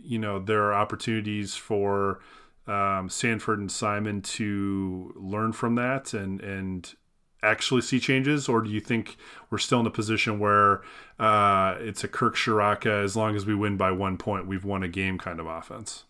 you 0.03 0.19
know 0.19 0.39
there 0.39 0.65
are 0.65 0.73
opportunities 0.73 1.55
for 1.55 2.19
um, 2.67 3.09
Sanford 3.09 3.59
and 3.59 3.71
Simon 3.71 4.21
to 4.21 5.13
learn 5.15 5.53
from 5.53 5.75
that 5.75 6.13
and 6.13 6.41
and 6.41 6.93
actually 7.45 7.81
see 7.81 7.99
changes, 7.99 8.49
or 8.49 8.61
do 8.61 8.69
you 8.69 8.81
think 8.81 9.17
we're 9.49 9.57
still 9.57 9.79
in 9.79 9.85
a 9.85 9.91
position 9.91 10.39
where 10.39 10.81
uh, 11.19 11.75
it's 11.79 12.03
a 12.03 12.07
Kirk 12.07 12.35
Ciarrocca 12.35 13.03
as 13.03 13.15
long 13.15 13.35
as 13.35 13.45
we 13.45 13.55
win 13.55 13.77
by 13.77 13.91
one 13.91 14.17
point, 14.17 14.47
we've 14.47 14.65
won 14.65 14.83
a 14.83 14.87
game 14.87 15.17
kind 15.17 15.39
of 15.39 15.45
offense? 15.45 16.03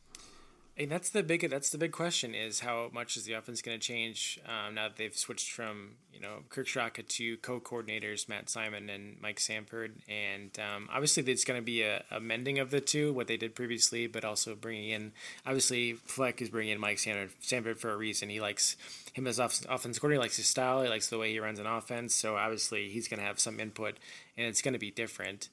And 0.78 0.92
that's 0.92 1.10
the 1.10 1.24
big 1.24 1.50
that's 1.50 1.70
the 1.70 1.78
big 1.78 1.94
question 1.94 2.36
is 2.36 2.60
how 2.60 2.90
much 2.92 3.16
is 3.16 3.24
the 3.24 3.32
offense 3.32 3.62
going 3.62 3.80
to 3.80 3.86
change 3.86 4.42
um, 4.46 4.76
now 4.76 4.90
that 4.90 4.98
they've 4.98 5.16
switched 5.16 5.50
from 5.50 5.92
you 6.14 6.20
know 6.20 6.40
Kirk 6.50 6.68
Ciarrocca 6.68 7.08
to 7.08 7.38
co-coordinators 7.38 8.28
Matt 8.28 8.50
Simon 8.50 8.90
and 8.90 9.16
Mike 9.22 9.40
Sanford. 9.40 9.94
And 10.10 10.52
um, 10.60 10.90
obviously 10.92 11.24
there's 11.24 11.46
going 11.46 11.62
to 11.62 11.66
be 11.66 11.84
a, 11.84 12.04
a, 12.12 12.20
mending 12.20 12.60
of 12.60 12.72
the 12.72 12.82
two 12.82 13.14
what 13.14 13.28
they 13.28 13.38
did 13.38 13.56
previously 13.56 14.08
but 14.08 14.26
also 14.26 14.54
bringing 14.54 14.90
in 14.90 15.14
obviously 15.46 15.94
Fleck 15.94 16.42
is 16.42 16.50
bringing 16.50 16.74
in 16.74 16.82
Mike 16.82 17.00
Sanford, 17.00 17.32
Sanford 17.40 17.80
for 17.80 17.92
a 17.92 17.98
reason. 17.98 18.28
He 18.28 18.42
likes 18.42 18.76
him 19.14 19.28
as 19.28 19.40
off, 19.40 19.62
offense 19.70 19.98
coordinator 19.98 20.24
likes 20.24 20.36
his 20.36 20.48
style 20.48 20.82
he 20.84 20.90
likes 20.90 21.08
the 21.08 21.18
way 21.18 21.32
he 21.32 21.40
runs 21.40 21.60
an 21.60 21.68
offense. 21.68 22.14
So 22.14 22.36
obviously 22.36 22.90
he's 22.90 23.08
going 23.08 23.22
to 23.22 23.26
have 23.26 23.40
some 23.40 23.62
input 23.62 23.96
and 24.36 24.46
it's 24.46 24.62
going 24.62 24.74
to 24.74 24.80
be 24.80 24.92
different. 24.92 25.48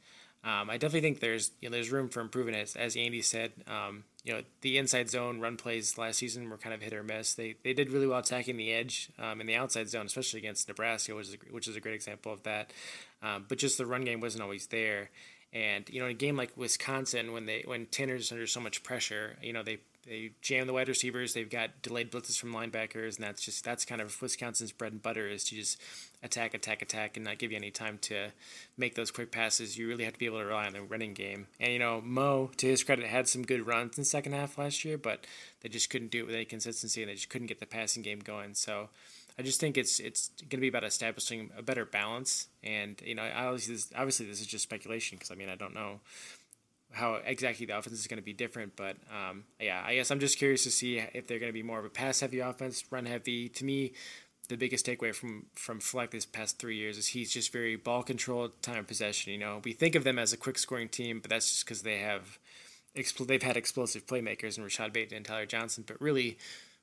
Um, 0.44 0.70
I 0.70 0.74
definitely 0.74 1.02
think 1.02 1.20
there's 1.20 1.52
you 1.60 1.68
know, 1.68 1.74
there's 1.74 1.92
room 1.92 2.08
for 2.08 2.20
improvement 2.20 2.56
as, 2.56 2.74
as 2.74 2.96
Andy 2.96 3.22
said. 3.22 3.52
Um, 3.66 4.04
you 4.24 4.32
know 4.32 4.42
the 4.60 4.78
inside 4.78 5.10
zone 5.10 5.40
run 5.40 5.56
plays 5.56 5.98
last 5.98 6.18
season 6.18 6.48
were 6.48 6.56
kind 6.56 6.74
of 6.74 6.80
hit 6.80 6.92
or 6.92 7.02
miss. 7.02 7.34
They 7.34 7.56
they 7.64 7.72
did 7.72 7.90
really 7.90 8.06
well 8.06 8.20
attacking 8.20 8.56
the 8.56 8.72
edge 8.72 9.10
um, 9.18 9.40
in 9.40 9.46
the 9.46 9.56
outside 9.56 9.88
zone, 9.88 10.06
especially 10.06 10.38
against 10.38 10.68
Nebraska, 10.68 11.14
which 11.14 11.28
is 11.28 11.34
a, 11.34 11.52
which 11.52 11.68
is 11.68 11.76
a 11.76 11.80
great 11.80 11.94
example 11.94 12.32
of 12.32 12.42
that. 12.44 12.72
Um, 13.22 13.46
but 13.48 13.58
just 13.58 13.78
the 13.78 13.86
run 13.86 14.04
game 14.04 14.20
wasn't 14.20 14.42
always 14.42 14.66
there. 14.68 15.10
And 15.52 15.88
you 15.88 16.00
know, 16.00 16.06
in 16.06 16.12
a 16.12 16.14
game 16.14 16.36
like 16.36 16.56
Wisconsin, 16.56 17.32
when 17.32 17.46
they 17.46 17.62
when 17.66 17.86
Tanner's 17.86 18.30
under 18.32 18.46
so 18.46 18.60
much 18.60 18.82
pressure, 18.82 19.36
you 19.42 19.52
know 19.52 19.62
they 19.62 19.78
they 20.06 20.32
jam 20.40 20.66
the 20.66 20.72
wide 20.72 20.88
receivers. 20.88 21.32
They've 21.32 21.48
got 21.48 21.80
delayed 21.80 22.10
blitzes 22.10 22.38
from 22.38 22.52
linebackers, 22.52 23.16
and 23.16 23.24
that's 23.24 23.42
just 23.42 23.64
that's 23.64 23.84
kind 23.84 24.00
of 24.00 24.20
Wisconsin's 24.20 24.72
bread 24.72 24.92
and 24.92 25.02
butter 25.02 25.28
is 25.28 25.44
to 25.44 25.54
just 25.54 25.80
attack, 26.22 26.54
attack, 26.54 26.82
attack, 26.82 27.16
and 27.16 27.24
not 27.24 27.38
give 27.38 27.52
you 27.52 27.56
any 27.56 27.70
time 27.70 27.98
to 28.02 28.28
make 28.76 28.96
those 28.96 29.12
quick 29.12 29.30
passes. 29.30 29.78
You 29.78 29.86
really 29.86 30.04
have 30.04 30.14
to 30.14 30.18
be 30.18 30.26
able 30.26 30.40
to 30.40 30.46
rely 30.46 30.66
on 30.66 30.72
the 30.72 30.82
running 30.82 31.14
game. 31.14 31.46
And 31.60 31.72
you 31.72 31.78
know, 31.78 32.00
Mo, 32.00 32.50
to 32.56 32.66
his 32.66 32.82
credit, 32.82 33.06
had 33.06 33.28
some 33.28 33.42
good 33.42 33.66
runs 33.66 33.96
in 33.96 34.02
the 34.02 34.06
second 34.06 34.32
half 34.32 34.58
last 34.58 34.84
year, 34.84 34.98
but 34.98 35.24
they 35.60 35.68
just 35.68 35.88
couldn't 35.88 36.10
do 36.10 36.20
it 36.20 36.26
with 36.26 36.34
any 36.34 36.46
consistency, 36.46 37.02
and 37.02 37.10
they 37.10 37.14
just 37.14 37.30
couldn't 37.30 37.46
get 37.46 37.60
the 37.60 37.66
passing 37.66 38.02
game 38.02 38.18
going. 38.18 38.54
So. 38.54 38.88
I 39.38 39.40
just 39.40 39.60
think 39.60 39.78
it's 39.78 39.98
it's 39.98 40.28
going 40.40 40.50
to 40.50 40.56
be 40.58 40.68
about 40.68 40.84
establishing 40.84 41.48
a 41.56 41.62
better 41.62 41.86
balance, 41.86 42.48
and 42.62 43.00
you 43.02 43.14
know, 43.14 43.26
obviously 43.34 43.76
this, 43.76 43.90
obviously 43.96 44.26
this 44.26 44.42
is 44.42 44.46
just 44.46 44.62
speculation 44.62 45.16
because 45.16 45.30
I 45.30 45.36
mean 45.36 45.48
I 45.48 45.54
don't 45.54 45.72
know 45.72 46.00
how 46.92 47.14
exactly 47.24 47.66
the 47.66 47.76
offense 47.76 47.98
is 47.98 48.06
going 48.06 48.18
to 48.18 48.24
be 48.24 48.32
different. 48.32 48.76
But 48.76 48.96
um, 49.10 49.44
yeah, 49.60 49.82
I 49.84 49.94
guess 49.94 50.10
I'm 50.10 50.20
just 50.20 50.38
curious 50.38 50.64
to 50.64 50.70
see 50.70 50.98
if 50.98 51.26
they're 51.26 51.38
going 51.38 51.50
to 51.50 51.54
be 51.54 51.62
more 51.62 51.78
of 51.78 51.84
a 51.84 51.90
pass 51.90 52.20
heavy 52.20 52.40
offense, 52.40 52.84
run 52.90 53.06
heavy. 53.06 53.48
To 53.48 53.64
me, 53.64 53.92
the 54.48 54.56
biggest 54.56 54.86
takeaway 54.86 55.14
from 55.14 55.46
from 55.54 55.80
Fleck 55.80 56.10
this 56.10 56.26
past 56.26 56.58
three 56.58 56.76
years 56.76 56.98
is 56.98 57.08
he's 57.08 57.32
just 57.32 57.52
very 57.52 57.76
ball 57.76 58.02
control, 58.02 58.50
time 58.60 58.84
possession. 58.84 59.32
You 59.32 59.38
know, 59.38 59.60
we 59.64 59.72
think 59.72 59.94
of 59.94 60.04
them 60.04 60.18
as 60.18 60.32
a 60.32 60.36
quick 60.36 60.58
scoring 60.58 60.88
team, 60.88 61.20
but 61.20 61.30
that's 61.30 61.48
just 61.48 61.64
because 61.64 61.82
they 61.82 61.98
have 61.98 62.38
they've 62.94 63.42
had 63.42 63.56
explosive 63.56 64.06
playmakers 64.06 64.58
in 64.58 64.64
Rashod 64.64 64.92
Bateman 64.92 65.18
and 65.18 65.26
Tyler 65.26 65.46
Johnson. 65.46 65.84
But 65.86 66.00
really, 66.00 66.36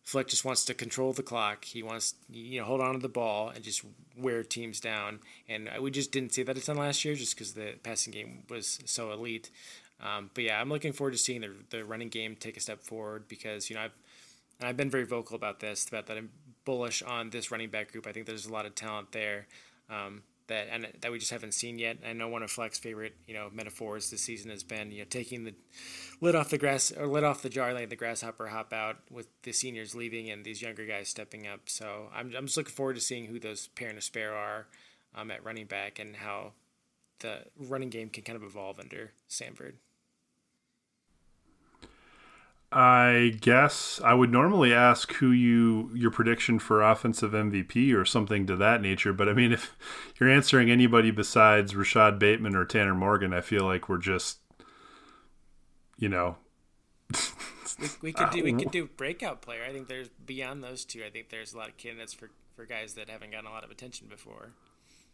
Fleck 0.04 0.28
just 0.28 0.44
wants 0.44 0.66
to 0.66 0.74
control 0.74 1.14
the 1.14 1.22
clock. 1.22 1.66
He 1.66 1.84
wants 1.84 2.16
you 2.32 2.60
know 2.60 2.66
hold 2.66 2.82
on 2.82 2.94
to 2.94 3.00
the 3.00 3.10
ball 3.10 3.50
and 3.50 3.64
just 3.64 3.84
wear 4.18 4.44
teams 4.44 4.80
down. 4.80 5.20
And 5.48 5.70
we 5.80 5.92
just 5.92 6.12
didn't 6.12 6.34
see 6.34 6.44
that 6.44 6.58
a 6.58 6.62
ton 6.62 6.78
last 6.78 7.06
year, 7.06 7.16
just 7.16 7.36
because 7.36 7.54
the 7.54 7.76
passing 7.84 8.14
game 8.14 8.44
was 8.50 8.80
so 8.86 9.12
elite. 9.12 9.52
Um, 10.02 10.30
but 10.34 10.44
yeah, 10.44 10.60
I'm 10.60 10.70
looking 10.70 10.94
forward 10.94 11.12
to 11.12 11.18
seeing 11.18 11.42
the, 11.42 11.52
the 11.70 11.84
running 11.84 12.10
game 12.10 12.36
take 12.36 12.58
a 12.58 12.60
step 12.62 12.82
forward 12.82 13.28
because 13.28 13.70
you 13.70 13.76
know 13.76 13.84
I've 13.84 13.98
and 14.60 14.68
I've 14.68 14.78
been 14.78 14.90
very 14.90 15.06
vocal 15.06 15.36
about 15.36 15.60
this 15.60 15.88
about 15.88 16.08
that 16.08 16.18
I'm 16.18 16.30
bullish 16.66 17.02
on 17.02 17.30
this 17.30 17.52
running 17.52 17.70
back 17.70 17.92
group. 17.92 18.08
I 18.08 18.12
think 18.12 18.26
there's 18.26 18.46
a 18.46 18.54
lot 18.54 18.66
of 18.66 18.76
talent 18.76 19.12
there 19.12 19.48
um, 19.90 20.24
that 20.48 20.68
and 20.72 20.88
that 21.02 21.12
we 21.12 21.20
just 21.20 21.32
haven't 21.32 21.54
seen 21.54 21.78
yet. 21.78 21.98
I 22.06 22.14
know 22.14 22.28
one 22.30 22.44
of 22.44 22.52
Fleck's 22.52 22.80
favorite 22.80 23.16
you 23.28 23.34
know 23.34 23.50
metaphors 23.54 24.10
this 24.10 24.22
season 24.22 24.52
has 24.52 24.64
been 24.64 24.92
you 24.92 25.00
know 25.00 25.06
taking 25.10 25.44
the 25.44 25.54
lid 26.22 26.36
off 26.36 26.50
the 26.50 26.58
grass 26.58 26.92
or 26.92 27.08
lid 27.08 27.24
off 27.24 27.42
the 27.42 27.50
jar, 27.50 27.74
letting 27.74 27.90
the 27.90 27.96
grasshopper 27.96 28.48
hop 28.48 28.72
out 28.72 28.98
with 29.12 29.28
the 29.44 29.52
seniors 29.52 29.96
leaving 29.96 30.30
and 30.30 30.46
these 30.46 30.62
younger 30.62 30.86
guys 30.86 31.10
stepping 31.10 31.46
up. 31.46 31.62
So 31.66 32.10
I'm 32.16 32.34
I'm 32.38 32.46
just 32.46 32.58
looking 32.58 32.74
forward 32.74 32.96
to 32.96 33.02
seeing 33.02 33.26
who 33.26 33.40
those 33.40 33.68
pair 33.68 33.90
and 33.90 33.98
a 33.98 34.02
spare 34.02 34.34
are 34.34 34.68
um, 35.16 35.32
at 35.32 35.44
running 35.44 35.66
back 35.66 36.00
and 36.00 36.16
how 36.16 36.54
the 37.20 37.40
running 37.58 37.90
game 37.90 38.10
can 38.10 38.24
kind 38.24 38.38
of 38.38 38.44
evolve 38.44 38.80
under 38.80 39.12
Sanford. 39.28 39.78
I 42.72 43.36
guess 43.42 44.00
I 44.04 44.14
would 44.14 44.32
normally 44.32 44.74
ask 44.74 45.14
who 45.14 45.32
you 45.32 45.90
your 45.96 46.12
prediction 46.12 46.60
for 46.60 46.84
offensive 46.84 47.32
MVP 47.32 47.96
or 47.96 48.06
something 48.06 48.46
to 48.46 48.56
that 48.58 48.82
nature, 48.82 49.12
but 49.12 49.28
I 49.28 49.34
mean 49.34 49.52
if 49.52 49.76
you're 50.20 50.30
answering 50.30 50.70
anybody 50.70 51.10
besides 51.12 51.76
Rashod 51.76 52.20
Bateman 52.20 52.56
or 52.56 52.66
Tanner 52.66 52.94
Morgan, 52.94 53.34
I 53.34 53.42
feel 53.42 53.64
like 53.66 53.90
we're 53.90 53.98
just 53.98 54.40
you 55.98 56.10
know 56.10 56.38
We, 57.80 57.88
we 58.02 58.14
could 58.14 58.30
do 58.32 58.44
we 58.44 58.54
could 58.54 58.72
do 58.72 58.88
breakout 58.98 59.42
player. 59.42 59.64
I 59.68 59.72
think 59.72 59.88
there's 59.88 60.10
beyond 60.10 60.64
those 60.64 60.86
two. 60.86 61.04
I 61.06 61.10
think 61.10 61.30
there's 61.30 61.54
a 61.54 61.58
lot 61.58 61.70
of 61.70 61.78
candidates 61.78 62.14
for 62.14 62.30
for 62.56 62.66
guys 62.66 62.94
that 62.96 63.10
haven't 63.10 63.32
gotten 63.32 63.48
a 63.48 63.52
lot 63.52 63.64
of 63.64 63.72
attention 63.72 64.08
before. 64.08 64.52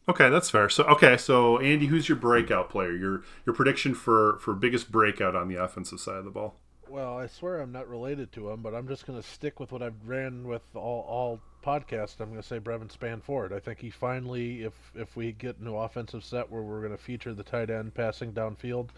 Okay, 0.08 0.30
that's 0.30 0.50
fair. 0.50 0.70
So 0.70 0.84
okay, 0.86 1.18
so 1.18 1.60
Andy, 1.60 1.88
who's 1.88 2.10
your 2.10 2.18
breakout 2.18 2.70
player? 2.70 2.94
Your 2.94 3.24
your 3.46 3.56
prediction 3.56 3.94
for 3.94 4.40
for 4.40 4.54
biggest 4.54 4.92
breakout 4.92 5.36
on 5.36 5.48
the 5.48 5.56
offensive 5.56 6.00
side 6.00 6.18
of 6.18 6.26
the 6.26 6.32
ball? 6.32 6.60
Well, 6.96 7.18
I 7.18 7.28
swear 7.28 7.60
I'm 7.60 7.74
not 7.74 7.90
related 7.90 8.32
to 8.32 8.50
him, 8.50 8.62
but 8.62 8.74
I'm 8.74 8.88
just 8.88 9.06
going 9.06 9.22
to 9.22 9.28
stick 9.28 9.60
with 9.60 9.74
what 9.74 9.84
I've 9.84 10.08
ran 10.08 10.48
with 10.48 10.62
all 10.76 11.06
all 11.10 11.42
podcast. 11.62 12.22
I'm 12.22 12.30
going 12.30 12.42
to 12.42 12.48
say 12.48 12.58
Brevyn 12.58 12.88
Spann-Ford. 12.88 13.52
I 13.52 13.60
think 13.60 13.80
he 13.80 13.90
finally, 13.90 14.62
if 14.62 14.72
if 14.96 15.18
we 15.18 15.34
get 15.34 15.58
into 15.60 15.76
offensive 15.76 16.24
set 16.24 16.50
where 16.50 16.62
we're 16.62 16.80
going 16.80 16.94
to 16.94 16.98
feature 16.98 17.34
the 17.34 17.44
tight 17.44 17.70
end 17.70 17.96
passing 17.96 18.32
downfield, 18.32 18.92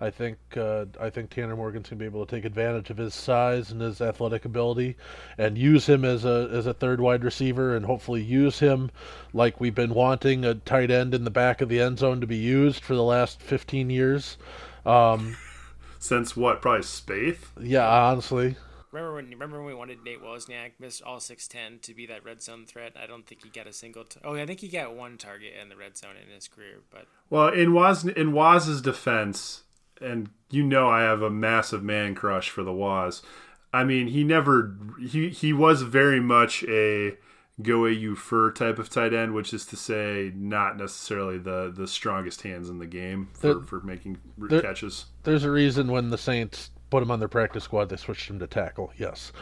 I 0.00 0.10
think 0.10 0.38
uh, 0.56 0.84
I 1.00 1.10
think 1.10 1.30
Tanner 1.30 1.56
Morgan's 1.56 1.88
going 1.88 1.98
to 1.98 2.02
be 2.04 2.04
able 2.04 2.24
to 2.24 2.36
take 2.36 2.44
advantage 2.44 2.88
of 2.88 2.98
his 2.98 3.16
size 3.16 3.72
and 3.72 3.80
his 3.80 4.00
athletic 4.00 4.44
ability, 4.44 4.94
and 5.36 5.58
use 5.58 5.88
him 5.88 6.04
as 6.04 6.24
a 6.24 6.48
as 6.52 6.66
a 6.66 6.74
third 6.74 7.00
wide 7.00 7.24
receiver, 7.24 7.74
and 7.74 7.84
hopefully 7.84 8.22
use 8.22 8.60
him 8.60 8.92
like 9.32 9.58
we've 9.58 9.74
been 9.74 9.92
wanting 9.92 10.44
a 10.44 10.54
tight 10.54 10.92
end 10.92 11.14
in 11.14 11.24
the 11.24 11.30
back 11.30 11.60
of 11.60 11.68
the 11.68 11.80
end 11.80 11.98
zone 11.98 12.20
to 12.20 12.28
be 12.28 12.36
used 12.36 12.84
for 12.84 12.94
the 12.94 13.02
last 13.02 13.42
15 13.42 13.90
years. 13.90 14.38
Um, 14.86 15.34
Since 16.00 16.34
what? 16.36 16.60
Probably 16.62 16.80
Spaeth. 16.82 17.50
yeah, 17.60 17.86
honestly. 17.88 18.56
Remember 18.90 19.14
when? 19.14 19.30
Remember 19.30 19.58
when 19.58 19.66
we 19.66 19.74
wanted 19.74 20.02
Nate 20.02 20.20
Wozniak 20.20 20.72
missed 20.80 21.02
all 21.02 21.20
six 21.20 21.46
ten 21.46 21.78
to 21.82 21.94
be 21.94 22.06
that 22.06 22.24
red 22.24 22.42
zone 22.42 22.64
threat? 22.66 22.94
I 23.00 23.06
don't 23.06 23.24
think 23.24 23.44
he 23.44 23.50
got 23.50 23.68
a 23.68 23.72
single. 23.72 24.02
T- 24.04 24.18
oh, 24.24 24.34
yeah, 24.34 24.42
I 24.42 24.46
think 24.46 24.60
he 24.60 24.68
got 24.68 24.96
one 24.96 25.16
target 25.18 25.52
in 25.60 25.68
the 25.68 25.76
red 25.76 25.96
zone 25.96 26.16
in 26.20 26.34
his 26.34 26.48
career. 26.48 26.80
But 26.90 27.06
Well, 27.28 27.48
in 27.48 27.72
Waz 27.72 28.04
in 28.04 28.32
Waz's 28.32 28.80
defense, 28.80 29.62
and 30.00 30.30
you 30.50 30.64
know 30.64 30.88
I 30.88 31.02
have 31.02 31.22
a 31.22 31.30
massive 31.30 31.84
man 31.84 32.16
crush 32.16 32.50
for 32.50 32.64
the 32.64 32.72
Waz. 32.72 33.22
I 33.72 33.84
mean, 33.84 34.08
he 34.08 34.24
never 34.24 34.74
he 35.00 35.28
he 35.28 35.52
was 35.52 35.82
very 35.82 36.18
much 36.18 36.64
a 36.64 37.16
GoAUpher 37.62 38.54
type 38.54 38.78
of 38.78 38.88
tight 38.90 39.12
end, 39.14 39.34
which 39.34 39.52
is 39.54 39.64
to 39.66 39.76
say, 39.76 40.32
not 40.34 40.76
necessarily 40.76 41.38
the 41.38 41.72
the 41.74 41.86
strongest 41.86 42.42
hands 42.42 42.68
in 42.68 42.78
the 42.78 42.86
game 42.86 43.28
for, 43.34 43.54
The- 43.54 43.60
for 43.62 43.80
making 43.80 44.18
the- 44.38 44.60
catches. 44.62 45.06
there's 45.24 45.44
a 45.44 45.50
reason 45.50 45.90
when 45.90 46.10
the 46.10 46.18
Saints 46.18 46.70
put 46.90 47.02
him 47.02 47.10
on 47.10 47.18
their 47.18 47.28
practice 47.28 47.64
squad, 47.64 47.88
they 47.88 47.96
switched 47.96 48.28
him 48.28 48.38
to 48.40 48.46
tackle. 48.46 48.92
Yes, 48.98 49.32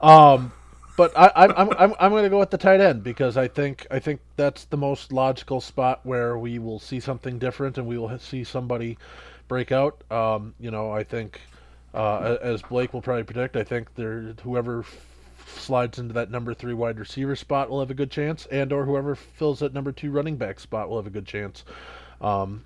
um, 0.00 0.52
but 0.96 1.12
I, 1.16 1.26
I, 1.34 1.44
I'm 1.62 1.70
I'm 1.78 1.94
I'm 2.00 2.10
going 2.10 2.22
to 2.24 2.30
go 2.30 2.38
with 2.38 2.50
the 2.50 2.58
tight 2.58 2.80
end 2.80 3.02
because 3.02 3.36
I 3.36 3.48
think 3.48 3.86
I 3.90 3.98
think 3.98 4.20
that's 4.36 4.64
the 4.64 4.76
most 4.78 5.12
logical 5.12 5.60
spot 5.60 6.00
where 6.04 6.38
we 6.38 6.58
will 6.58 6.78
see 6.78 7.00
something 7.00 7.38
different 7.38 7.76
and 7.78 7.86
we 7.86 7.98
will 7.98 8.18
see 8.18 8.44
somebody 8.44 8.96
break 9.48 9.72
out. 9.72 10.02
Um, 10.10 10.54
you 10.58 10.70
know, 10.70 10.90
I 10.90 11.04
think 11.04 11.40
uh, 11.94 12.36
as 12.42 12.62
Blake 12.62 12.92
will 12.94 13.02
probably 13.02 13.24
predict, 13.24 13.56
I 13.56 13.64
think 13.64 13.94
there 13.94 14.34
whoever 14.42 14.84
slides 15.46 15.98
into 15.98 16.14
that 16.14 16.30
number 16.30 16.54
three 16.54 16.74
wide 16.74 16.98
receiver 16.98 17.36
spot 17.36 17.70
will 17.70 17.80
have 17.80 17.90
a 17.90 17.94
good 17.94 18.10
chance, 18.10 18.46
and 18.46 18.72
or 18.72 18.84
whoever 18.84 19.14
fills 19.14 19.60
that 19.60 19.72
number 19.72 19.92
two 19.92 20.10
running 20.10 20.36
back 20.36 20.60
spot 20.60 20.88
will 20.88 20.96
have 20.96 21.06
a 21.06 21.10
good 21.10 21.26
chance. 21.26 21.64
Um, 22.20 22.64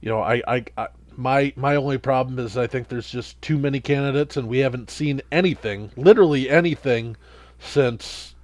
you 0.00 0.08
know, 0.08 0.20
I, 0.20 0.42
I, 0.46 0.64
I 0.76 0.88
my 1.16 1.52
my 1.56 1.76
only 1.76 1.98
problem 1.98 2.38
is 2.38 2.56
I 2.56 2.66
think 2.66 2.88
there's 2.88 3.10
just 3.10 3.40
too 3.42 3.58
many 3.58 3.80
candidates, 3.80 4.36
and 4.36 4.48
we 4.48 4.58
haven't 4.58 4.90
seen 4.90 5.20
anything, 5.32 5.90
literally 5.96 6.48
anything, 6.48 7.16
since 7.58 8.34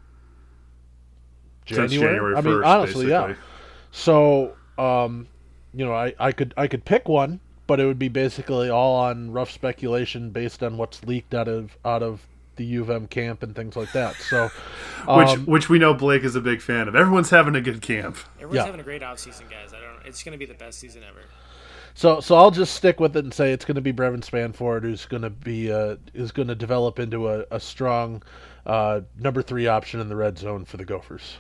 January. 1.65 1.89
Since 1.89 2.01
January 2.01 2.37
I 2.37 2.41
mean, 2.41 2.55
1st, 2.55 2.67
honestly, 2.67 3.09
yeah. 3.09 3.35
So, 3.93 4.57
um, 4.77 5.29
you 5.73 5.85
know, 5.85 5.95
I, 5.95 6.15
I 6.19 6.33
could 6.33 6.53
I 6.57 6.67
could 6.67 6.85
pick 6.85 7.09
one, 7.09 7.41
but 7.67 7.81
it 7.81 7.87
would 7.87 7.99
be 7.99 8.09
basically 8.09 8.69
all 8.71 8.97
on 8.97 9.31
rough 9.31 9.51
speculation 9.51 10.31
based 10.31 10.63
on 10.63 10.77
what's 10.77 11.05
leaked 11.05 11.35
out 11.35 11.49
of 11.49 11.79
out 11.85 12.03
of 12.03 12.27
the 12.57 12.65
U 12.65 12.83
of 12.83 12.91
M 12.91 13.07
camp 13.07 13.43
and 13.43 13.55
things 13.55 13.77
like 13.77 13.93
that. 13.93 14.15
So, 14.17 14.51
Which 15.09 15.29
um, 15.29 15.47
which 15.47 15.69
we 15.69 15.79
know 15.79 15.93
Blake 15.95 16.25
is 16.25 16.35
a 16.37 16.41
big 16.41 16.61
fan 16.63 16.89
of. 16.89 16.95
Everyone's 16.97 17.31
having 17.31 17.55
a 17.55 17.61
good 17.61 17.83
camp. 17.83 18.17
everyone's 18.37 18.57
Yeah. 18.57 18.65
having 18.67 18.81
a 18.81 18.85
great 18.85 19.03
off 19.03 19.19
season, 19.19 19.47
guys. 19.51 19.73
I 19.75 19.81
don't. 19.81 20.07
It's 20.07 20.23
going 20.23 20.33
to 20.33 20.39
be 20.39 20.47
the 20.47 20.59
best 20.59 20.79
season 20.79 21.03
ever. 21.09 21.21
So 21.95 22.21
so 22.21 22.35
I'll 22.37 22.51
just 22.51 22.75
stick 22.75 22.99
with 23.01 23.17
it 23.17 23.25
and 23.25 23.33
say 23.33 23.53
it's 23.53 23.65
going 23.65 23.75
to 23.77 23.81
be 23.81 23.93
Brevyn 23.93 24.21
Spann-Ford 24.21 24.83
who's 24.83 25.07
going 25.07 25.23
to 25.23 25.31
be 25.31 25.73
uh, 25.73 25.97
is 26.13 26.33
going 26.33 26.49
to 26.49 26.55
develop 26.55 26.99
into 26.99 27.29
a, 27.29 27.45
a 27.53 27.61
strong 27.61 28.23
uh, 28.67 29.03
number 29.19 29.43
three 29.43 29.67
option 29.69 30.01
in 30.01 30.09
the 30.09 30.17
red 30.17 30.37
zone 30.39 30.65
for 30.65 30.77
the 30.77 30.85
Gophers. 30.85 31.37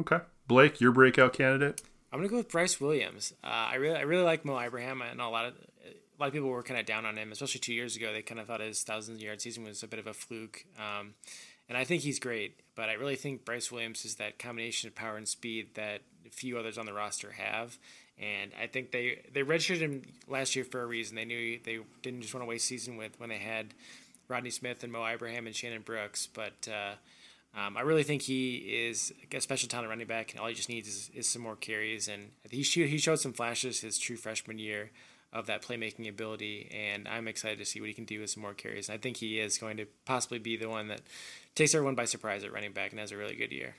Okay, 0.00 0.18
Blake, 0.48 0.80
your 0.80 0.92
breakout 0.92 1.32
candidate. 1.32 1.80
I'm 2.14 2.20
gonna 2.20 2.28
go 2.28 2.36
with 2.36 2.48
Bryce 2.48 2.80
Williams. 2.80 3.34
Uh, 3.42 3.48
I 3.48 3.74
really, 3.74 3.96
I 3.96 4.02
really 4.02 4.22
like 4.22 4.44
Mo 4.44 4.56
Ibrahim. 4.56 5.02
I 5.02 5.12
know 5.14 5.28
a 5.28 5.30
lot 5.30 5.46
of 5.46 5.54
a 5.84 6.20
lot 6.20 6.28
of 6.28 6.32
people 6.32 6.48
were 6.48 6.62
kind 6.62 6.78
of 6.78 6.86
down 6.86 7.04
on 7.04 7.18
him, 7.18 7.32
especially 7.32 7.58
two 7.58 7.74
years 7.74 7.96
ago. 7.96 8.12
They 8.12 8.22
kind 8.22 8.38
of 8.38 8.46
thought 8.46 8.60
his 8.60 8.84
thousand 8.84 9.20
yard 9.20 9.40
season 9.40 9.64
was 9.64 9.82
a 9.82 9.88
bit 9.88 9.98
of 9.98 10.06
a 10.06 10.14
fluke, 10.14 10.64
um, 10.78 11.14
and 11.68 11.76
I 11.76 11.82
think 11.82 12.04
he's 12.04 12.20
great. 12.20 12.60
But 12.76 12.88
I 12.88 12.92
really 12.92 13.16
think 13.16 13.44
Bryce 13.44 13.72
Williams 13.72 14.04
is 14.04 14.14
that 14.14 14.38
combination 14.38 14.86
of 14.86 14.94
power 14.94 15.16
and 15.16 15.26
speed 15.26 15.74
that 15.74 16.02
few 16.30 16.56
others 16.56 16.78
on 16.78 16.86
the 16.86 16.92
roster 16.92 17.32
have. 17.32 17.78
And 18.16 18.52
I 18.62 18.68
think 18.68 18.92
they 18.92 19.22
they 19.32 19.42
redshirted 19.42 19.80
him 19.80 20.02
last 20.28 20.54
year 20.54 20.64
for 20.64 20.82
a 20.82 20.86
reason. 20.86 21.16
They 21.16 21.24
knew 21.24 21.58
they 21.64 21.80
didn't 22.02 22.20
just 22.20 22.32
want 22.32 22.44
to 22.44 22.48
waste 22.48 22.68
season 22.68 22.96
with 22.96 23.18
when 23.18 23.28
they 23.28 23.38
had 23.38 23.74
Rodney 24.28 24.50
Smith 24.50 24.84
and 24.84 24.92
Mo 24.92 25.04
Ibrahim 25.04 25.48
and 25.48 25.56
Shannon 25.56 25.82
Brooks, 25.82 26.28
but. 26.32 26.68
Uh, 26.68 26.94
um, 27.56 27.76
I 27.76 27.82
really 27.82 28.02
think 28.02 28.22
he 28.22 28.56
is 28.56 29.12
a 29.32 29.40
special 29.40 29.68
talent 29.68 29.88
running 29.88 30.06
back, 30.06 30.32
and 30.32 30.40
all 30.40 30.48
he 30.48 30.54
just 30.54 30.68
needs 30.68 30.88
is, 30.88 31.10
is 31.14 31.28
some 31.28 31.42
more 31.42 31.56
carries. 31.56 32.08
And 32.08 32.30
he 32.50 32.62
he 32.62 32.98
showed 32.98 33.20
some 33.20 33.32
flashes 33.32 33.80
his 33.80 33.98
true 33.98 34.16
freshman 34.16 34.58
year 34.58 34.90
of 35.32 35.46
that 35.46 35.62
playmaking 35.62 36.08
ability, 36.08 36.70
and 36.72 37.08
I'm 37.08 37.28
excited 37.28 37.58
to 37.58 37.64
see 37.64 37.80
what 37.80 37.88
he 37.88 37.94
can 37.94 38.04
do 38.04 38.20
with 38.20 38.30
some 38.30 38.42
more 38.42 38.54
carries. 38.54 38.88
And 38.88 38.94
I 38.94 38.98
think 38.98 39.18
he 39.18 39.38
is 39.38 39.58
going 39.58 39.76
to 39.76 39.86
possibly 40.04 40.38
be 40.38 40.56
the 40.56 40.68
one 40.68 40.88
that 40.88 41.00
takes 41.54 41.74
everyone 41.74 41.94
by 41.94 42.04
surprise 42.04 42.44
at 42.44 42.52
running 42.52 42.72
back 42.72 42.90
and 42.90 43.00
has 43.00 43.12
a 43.12 43.16
really 43.16 43.36
good 43.36 43.52
year. 43.52 43.76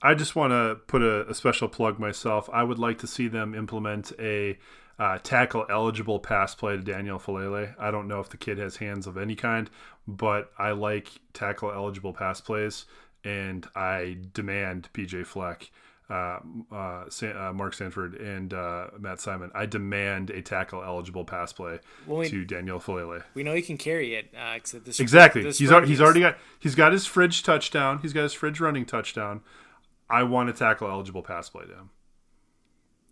I 0.00 0.14
just 0.14 0.36
want 0.36 0.52
to 0.52 0.76
put 0.86 1.02
a, 1.02 1.28
a 1.28 1.34
special 1.34 1.68
plug 1.68 1.98
myself. 1.98 2.48
I 2.52 2.62
would 2.62 2.78
like 2.78 2.98
to 2.98 3.06
see 3.06 3.28
them 3.28 3.54
implement 3.54 4.12
a 4.18 4.58
uh, 4.98 5.18
tackle 5.22 5.64
eligible 5.70 6.18
pass 6.18 6.54
play 6.54 6.76
to 6.76 6.82
Daniel 6.82 7.18
Faalele. 7.18 7.74
I 7.78 7.90
don't 7.90 8.08
know 8.08 8.20
if 8.20 8.28
the 8.30 8.36
kid 8.36 8.58
has 8.58 8.76
hands 8.76 9.06
of 9.06 9.16
any 9.16 9.34
kind, 9.36 9.70
but 10.06 10.50
I 10.58 10.72
like 10.72 11.08
tackle 11.32 11.70
eligible 11.72 12.12
pass 12.12 12.40
plays, 12.40 12.84
and 13.24 13.66
I 13.76 14.18
demand 14.34 14.88
PJ 14.94 15.24
Fleck, 15.26 15.70
uh, 16.10 16.38
uh, 16.72 17.04
San, 17.10 17.36
uh, 17.36 17.52
Mark 17.52 17.74
Sanford, 17.74 18.14
and 18.16 18.52
uh, 18.54 18.88
Matt 18.98 19.20
Simon. 19.20 19.50
I 19.54 19.66
demand 19.66 20.30
a 20.30 20.40
tackle 20.42 20.82
eligible 20.82 21.24
pass 21.24 21.52
play 21.52 21.78
Well, 22.06 22.18
we- 22.20 22.28
to 22.30 22.44
Daniel 22.44 22.80
Faalele. 22.80 23.22
We 23.34 23.42
know 23.42 23.54
he 23.54 23.62
can 23.62 23.76
carry 23.76 24.14
it. 24.14 24.32
Uh, 24.36 24.58
this, 24.84 24.98
Exactly. 25.00 25.42
this 25.42 25.58
He's 25.58 25.68
he's 25.70 25.86
he's- 25.88 26.00
already 26.00 26.20
got 26.20 26.38
he's 26.58 26.74
got 26.74 26.92
his 26.92 27.06
fridge 27.06 27.42
touchdown. 27.42 27.98
He's 28.02 28.12
got 28.12 28.22
his 28.22 28.32
fridge 28.32 28.58
running 28.58 28.84
touchdown. 28.86 29.42
I 30.10 30.22
want 30.22 30.48
a 30.48 30.54
tackle 30.54 30.88
eligible 30.88 31.22
pass 31.22 31.50
play 31.50 31.66
to 31.66 31.72
him. 31.74 31.90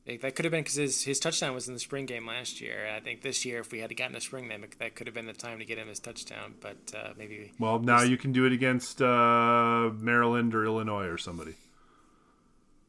Like, 0.06 0.20
that 0.20 0.36
could 0.36 0.44
have 0.44 0.52
been 0.52 0.62
because 0.62 0.76
his, 0.76 1.02
his 1.02 1.18
touchdown 1.18 1.52
was 1.54 1.66
in 1.66 1.74
the 1.74 1.80
spring 1.80 2.06
game 2.06 2.26
last 2.26 2.60
year. 2.60 2.88
I 2.94 3.00
think 3.00 3.22
this 3.22 3.44
year, 3.44 3.60
if 3.60 3.72
we 3.72 3.80
had 3.80 3.96
gotten 3.96 4.14
a 4.14 4.20
spring 4.20 4.48
game, 4.48 4.64
that 4.78 4.94
could 4.94 5.06
have 5.06 5.14
been 5.14 5.26
the 5.26 5.32
time 5.32 5.58
to 5.58 5.64
get 5.64 5.78
him 5.78 5.88
his 5.88 5.98
touchdown. 5.98 6.54
But 6.60 6.76
uh, 6.96 7.10
maybe 7.16 7.52
Well, 7.58 7.80
now 7.80 8.02
you 8.02 8.16
can 8.16 8.32
do 8.32 8.44
it 8.44 8.52
against 8.52 9.02
uh, 9.02 9.90
Maryland 9.98 10.54
or 10.54 10.64
Illinois 10.64 11.06
or 11.06 11.18
somebody. 11.18 11.54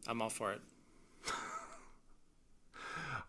I'm 0.08 0.22
all 0.22 0.30
for 0.30 0.54
it. 0.54 0.62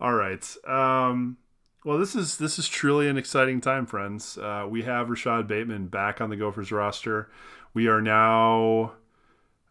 All 0.00 0.14
right. 0.14 0.56
Um, 0.66 1.38
well, 1.84 1.98
this 1.98 2.14
is 2.14 2.36
this 2.36 2.58
is 2.58 2.68
truly 2.68 3.08
an 3.08 3.16
exciting 3.16 3.60
time, 3.60 3.86
friends. 3.86 4.38
Uh, 4.38 4.66
we 4.68 4.82
have 4.82 5.10
Rashod 5.10 5.48
Bateman 5.48 5.88
back 5.88 6.20
on 6.20 6.30
the 6.30 6.36
Gophers 6.36 6.70
roster. 6.70 7.30
We 7.74 7.88
are 7.88 8.00
now, 8.00 8.92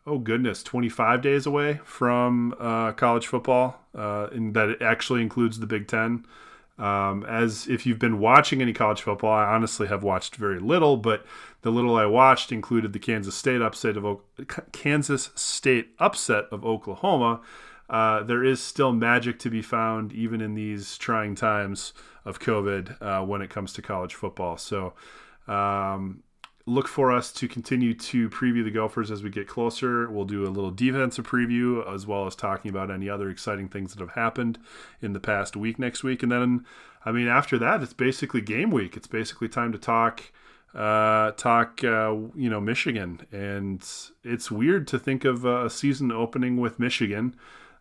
oh 0.08 0.18
goodness, 0.18 0.64
25 0.64 1.22
days 1.22 1.46
away 1.46 1.82
from 1.84 2.56
uh, 2.60 2.94
college 2.94 3.28
football, 3.28 3.82
uh, 3.94 4.28
and 4.32 4.54
that 4.54 4.70
it 4.70 4.82
actually 4.82 5.22
includes 5.22 5.60
the 5.60 5.68
Big 5.68 5.88
Ten. 5.88 6.26
Um, 6.80 7.26
as 7.26 7.68
if 7.68 7.86
you've 7.86 8.00
been 8.00 8.20
watching 8.20 8.62
any 8.62 8.72
college 8.72 9.02
football, 9.02 9.34
I 9.34 9.46
honestly 9.46 9.88
have 9.88 10.04
watched 10.04 10.36
very 10.36 10.60
little, 10.60 10.96
but 10.96 11.26
the 11.62 11.72
little 11.72 11.96
I 11.96 12.06
watched 12.06 12.52
included 12.52 12.94
the 12.94 13.00
Kansas 13.00 13.36
State 13.36 13.62
upset 13.62 13.98
of 13.98 14.06
O- 14.06 14.22
Kansas 14.72 15.32
State 15.36 15.90
upset 16.00 16.46
of 16.52 16.64
Oklahoma. 16.64 17.42
Uh, 17.90 18.22
there 18.24 18.44
is 18.44 18.62
still 18.62 18.94
magic 18.94 19.40
to 19.40 19.50
be 19.50 19.62
found 19.62 20.14
even 20.14 20.40
in 20.40 20.54
these 20.54 20.98
trying 20.98 21.36
times 21.36 21.94
of 22.26 22.40
COVID 22.40 23.02
uh, 23.02 23.26
when 23.26 23.42
it 23.42 23.50
comes 23.50 23.74
to 23.74 23.82
college 23.82 24.14
football. 24.14 24.58
So 24.58 24.94
um, 25.48 26.22
look 26.68 26.88
for 26.90 27.14
us 27.14 27.32
to 27.32 27.48
continue 27.48 27.94
to 27.94 28.30
preview 28.30 28.62
the 28.62 28.70
Gophers 28.70 29.10
as 29.10 29.24
we 29.24 29.30
get 29.30 29.48
closer. 29.48 30.10
We'll 30.10 30.26
do 30.26 30.46
a 30.46 30.52
little 30.52 30.70
defensive 30.70 31.26
preview 31.26 31.92
as 31.92 32.06
well 32.06 32.28
as 32.28 32.36
talking 32.36 32.70
about 32.70 32.92
any 32.92 33.10
other 33.10 33.30
exciting 33.30 33.70
things 33.70 33.94
that 33.94 34.02
have 34.02 34.16
happened 34.16 34.60
in 35.02 35.14
the 35.14 35.20
past 35.22 35.56
week 35.56 35.80
next 35.80 36.04
week. 36.04 36.22
And 36.22 36.32
then, 36.32 36.66
I 37.06 37.14
mean, 37.14 37.30
after 37.30 37.58
that, 37.60 37.82
it's 37.82 37.94
basically 37.94 38.42
game 38.42 38.70
week. 38.70 38.98
It's 38.98 39.08
basically 39.08 39.48
time 39.48 39.72
to 39.72 39.80
talk. 39.80 40.22
Uh, 40.76 41.32
talk, 41.32 41.84
uh, 41.84 42.14
you 42.36 42.50
know, 42.50 42.60
Michigan, 42.62 43.26
and 43.32 43.84
it's 44.24 44.52
weird 44.52 44.86
to 44.86 45.00
think 45.00 45.26
of 45.26 45.44
a 45.44 45.70
season 45.72 46.12
opening 46.12 46.58
with 46.58 46.78
Michigan, 46.78 47.36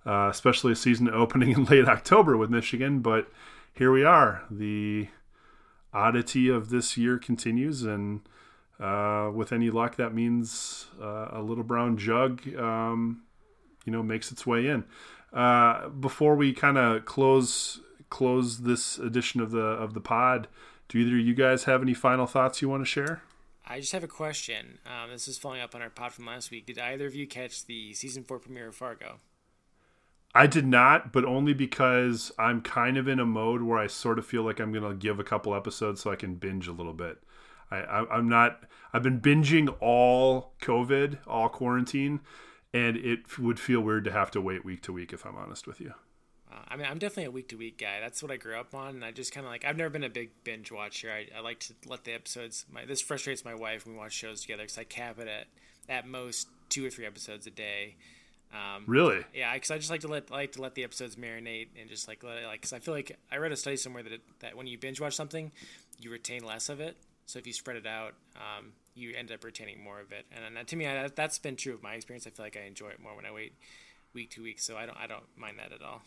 uh, 0.07 0.29
especially 0.31 0.73
a 0.73 0.77
season 0.77 1.11
opening 1.13 1.51
in 1.51 1.65
late 1.65 1.89
October 1.89 2.37
with 2.39 2.49
Michigan. 2.49 3.01
But 3.01 3.29
here 3.75 3.93
we 3.93 4.05
are. 4.05 4.45
The 4.51 5.09
oddity 5.93 6.49
of 6.49 6.71
this 6.71 6.97
year 6.97 7.19
continues, 7.19 7.83
and 7.83 8.21
uh, 8.81 9.31
with 9.35 9.53
any 9.53 9.71
luck, 9.71 9.97
that 9.97 10.15
means 10.15 10.87
uh, 11.01 11.29
a 11.33 11.41
little 11.41 11.65
brown 11.65 11.97
jug, 11.97 12.43
um, 12.57 13.23
you 13.85 13.93
know, 13.93 14.03
makes 14.03 14.31
its 14.31 14.47
way 14.47 14.67
in. 14.67 14.85
Uh, 15.33 15.89
before 15.89 16.35
we 16.37 16.53
kind 16.53 16.79
of 16.79 17.05
close 17.05 17.81
close 18.09 18.59
this 18.59 18.99
edition 18.99 19.41
of 19.41 19.51
the 19.51 19.59
of 19.59 19.95
the 19.95 20.01
pod, 20.01 20.49
do 20.89 20.99
either 20.99 21.17
of 21.17 21.27
you 21.27 21.35
guys 21.35 21.65
have 21.65 21.83
any 21.83 21.95
final 21.95 22.27
thoughts 22.27 22.63
you 22.63 22.69
want 22.69 22.83
to 22.83 22.87
share? 22.87 23.23
I 23.69 23.81
just 23.81 23.93
have 23.93 24.05
a 24.05 24.09
question. 24.09 24.79
Um, 24.87 25.11
this 25.11 25.27
is 25.27 25.39
following 25.39 25.61
up 25.61 25.75
on 25.75 25.83
our 25.83 25.91
pod 25.91 26.13
from 26.13 26.27
last 26.27 26.53
week. 26.53 26.67
Did 26.67 26.79
either 26.79 27.07
of 27.07 27.17
you 27.17 27.27
catch 27.27 27.67
the 27.67 27.95
season 27.95 28.23
four 28.23 28.39
premiere 28.39 28.69
of 28.69 28.77
Fargo? 28.77 29.19
I 30.35 30.47
did 30.47 30.67
not, 30.67 31.13
but 31.13 31.25
only 31.25 31.55
because 31.55 32.31
I'm 32.39 32.61
kind 32.61 32.97
of 32.97 33.09
in 33.09 33.19
a 33.19 33.25
mode 33.25 33.63
where 33.63 33.79
I 33.79 33.87
sort 33.87 34.19
of 34.19 34.27
feel 34.27 34.43
like 34.43 34.61
I'm 34.61 34.71
going 34.71 34.89
to 34.89 34.95
give 34.95 35.19
a 35.19 35.25
couple 35.25 35.55
episodes 35.55 36.03
so 36.03 36.13
I 36.13 36.17
can 36.17 36.35
binge 36.35 36.69
a 36.69 36.73
little 36.73 36.93
bit. 36.93 37.19
I, 37.71 37.77
I, 37.79 38.19
am 38.19 38.29
not. 38.29 38.61
I've 38.93 39.03
been 39.03 39.21
binging 39.21 39.75
all 39.81 40.55
COVID, 40.63 41.19
all 41.27 41.49
quarantine, 41.49 42.21
and 42.73 42.97
it 42.97 43.39
would 43.39 43.59
feel 43.59 43.81
weird 43.81 44.05
to 44.05 44.13
have 44.13 44.31
to 44.33 44.41
wait 44.41 44.65
week 44.65 44.83
to 44.83 44.93
week. 44.93 45.13
If 45.13 45.25
I'm 45.27 45.37
honest 45.37 45.67
with 45.67 45.81
you. 45.81 45.95
Uh, 46.51 46.61
I 46.69 46.77
mean, 46.77 46.87
I'm 46.89 46.99
definitely 46.99 47.25
a 47.25 47.31
week 47.31 47.49
to 47.49 47.57
week 47.57 47.79
guy. 47.79 48.01
That's 48.01 48.23
what 48.23 48.31
I 48.31 48.37
grew 48.37 48.59
up 48.59 48.75
on, 48.75 48.95
and 48.95 49.05
I 49.05 49.11
just 49.11 49.33
kind 49.33 49.47
of 49.47 49.53
like. 49.53 49.65
I've 49.65 49.77
never 49.77 49.91
been 49.91 50.05
a 50.05 50.11
big 50.11 50.31
binge 50.45 50.71
watcher. 50.71 51.11
I, 51.11 51.27
I 51.37 51.41
like 51.41 51.61
to 51.61 51.75
let 51.87 52.05
the 52.05 52.13
episodes. 52.13 52.67
My 52.71 52.85
this 52.85 53.01
frustrates 53.01 53.45
my 53.45 53.55
wife 53.55 53.85
when 53.85 53.95
we 53.95 53.99
watch 53.99 54.13
shows 54.13 54.43
together 54.43 54.63
because 54.63 54.79
I 54.79 54.85
cap 54.85 55.19
it 55.19 55.29
at 55.29 55.47
at 55.89 56.07
most 56.07 56.49
two 56.69 56.87
or 56.87 56.91
three 56.91 57.07
episodes 57.07 57.47
a 57.47 57.51
day. 57.51 57.97
Um, 58.53 58.85
really? 58.87 59.25
Yeah, 59.35 59.53
because 59.55 59.71
I 59.71 59.79
just 59.79 59.91
like 59.91 60.03
to 60.03 60.09
let 60.09 60.31
like 60.31 60.53
to 60.53 60.63
let 60.63 60.75
the 60.75 60.85
episodes 60.85 61.17
marinate 61.17 61.69
and 61.81 61.91
just 61.91 62.07
like 62.07 62.23
let 62.23 62.39
it 62.39 62.47
like 62.47 62.61
because 62.61 62.73
I 62.73 62.79
feel 62.79 62.95
like 62.95 63.17
I 63.31 63.37
read 63.39 63.53
a 63.53 63.57
study 63.57 63.77
somewhere 63.77 64.03
that 64.03 64.13
it, 64.13 64.23
that 64.41 64.57
when 64.57 64.67
you 64.67 64.79
binge 64.79 65.01
watch 65.01 65.15
something, 65.15 65.51
you 65.99 66.11
retain 66.11 66.45
less 66.45 66.69
of 66.69 66.81
it. 66.81 66.97
So 67.27 67.39
if 67.39 67.47
you 67.47 67.53
spread 67.53 67.77
it 67.77 67.87
out, 67.87 68.15
um, 68.37 68.73
you 68.95 69.13
end 69.17 69.31
up 69.31 69.45
retaining 69.45 69.83
more 69.83 70.01
of 70.01 70.13
it. 70.13 70.27
And, 70.31 70.57
and 70.57 70.69
to 70.69 70.77
me, 70.77 70.87
I, 70.87 71.09
that's 71.09 71.39
been 71.39 71.57
true 71.57 71.75
of 71.75 71.83
my 71.83 71.95
experience. 71.95 72.27
I 72.27 72.31
feel 72.31 72.47
like 72.47 72.57
I 72.57 72.67
enjoy 72.67 72.89
it 72.89 73.01
more 73.01 73.15
when 73.15 73.27
I 73.27 73.33
wait 73.33 73.55
week 74.15 74.31
to 74.31 74.43
week. 74.43 74.61
So 74.61 74.77
I 74.77 74.87
don't 74.87 74.97
I 74.97 75.07
don't 75.07 75.25
mind 75.37 75.59
that 75.59 75.73
at 75.73 75.83
all. 75.83 76.03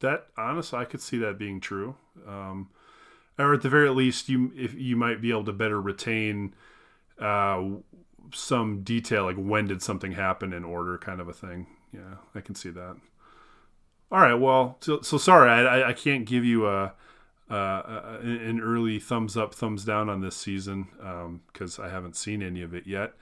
That 0.00 0.26
honestly, 0.36 0.78
I 0.78 0.84
could 0.84 1.00
see 1.00 1.18
that 1.18 1.38
being 1.38 1.60
true. 1.60 1.96
Um, 2.26 2.70
or 3.38 3.54
at 3.54 3.62
the 3.62 3.68
very 3.68 3.90
least, 3.90 4.28
you 4.28 4.52
if 4.56 4.74
you 4.74 4.96
might 4.96 5.20
be 5.20 5.30
able 5.30 5.44
to 5.44 5.52
better 5.52 5.80
retain 5.80 6.54
uh, 7.20 7.62
some 8.32 8.82
detail, 8.82 9.24
like 9.24 9.36
when 9.36 9.66
did 9.66 9.82
something 9.82 10.12
happen 10.12 10.52
in 10.52 10.64
order, 10.64 10.98
kind 10.98 11.20
of 11.20 11.28
a 11.28 11.32
thing. 11.32 11.66
Yeah, 11.92 12.16
I 12.34 12.40
can 12.40 12.54
see 12.54 12.70
that. 12.70 12.96
All 14.10 14.20
right, 14.20 14.34
well, 14.34 14.78
so, 14.80 15.00
so 15.00 15.18
sorry, 15.18 15.50
I, 15.50 15.88
I 15.88 15.92
can't 15.92 16.26
give 16.26 16.44
you 16.44 16.68
a, 16.68 16.92
a, 17.48 18.18
an 18.22 18.60
early 18.60 18.98
thumbs 18.98 19.36
up, 19.36 19.54
thumbs 19.54 19.84
down 19.84 20.08
on 20.08 20.20
this 20.20 20.36
season 20.36 20.88
because 21.52 21.78
um, 21.78 21.84
I 21.84 21.88
haven't 21.88 22.16
seen 22.16 22.42
any 22.42 22.62
of 22.62 22.74
it 22.74 22.86
yet. 22.86 23.12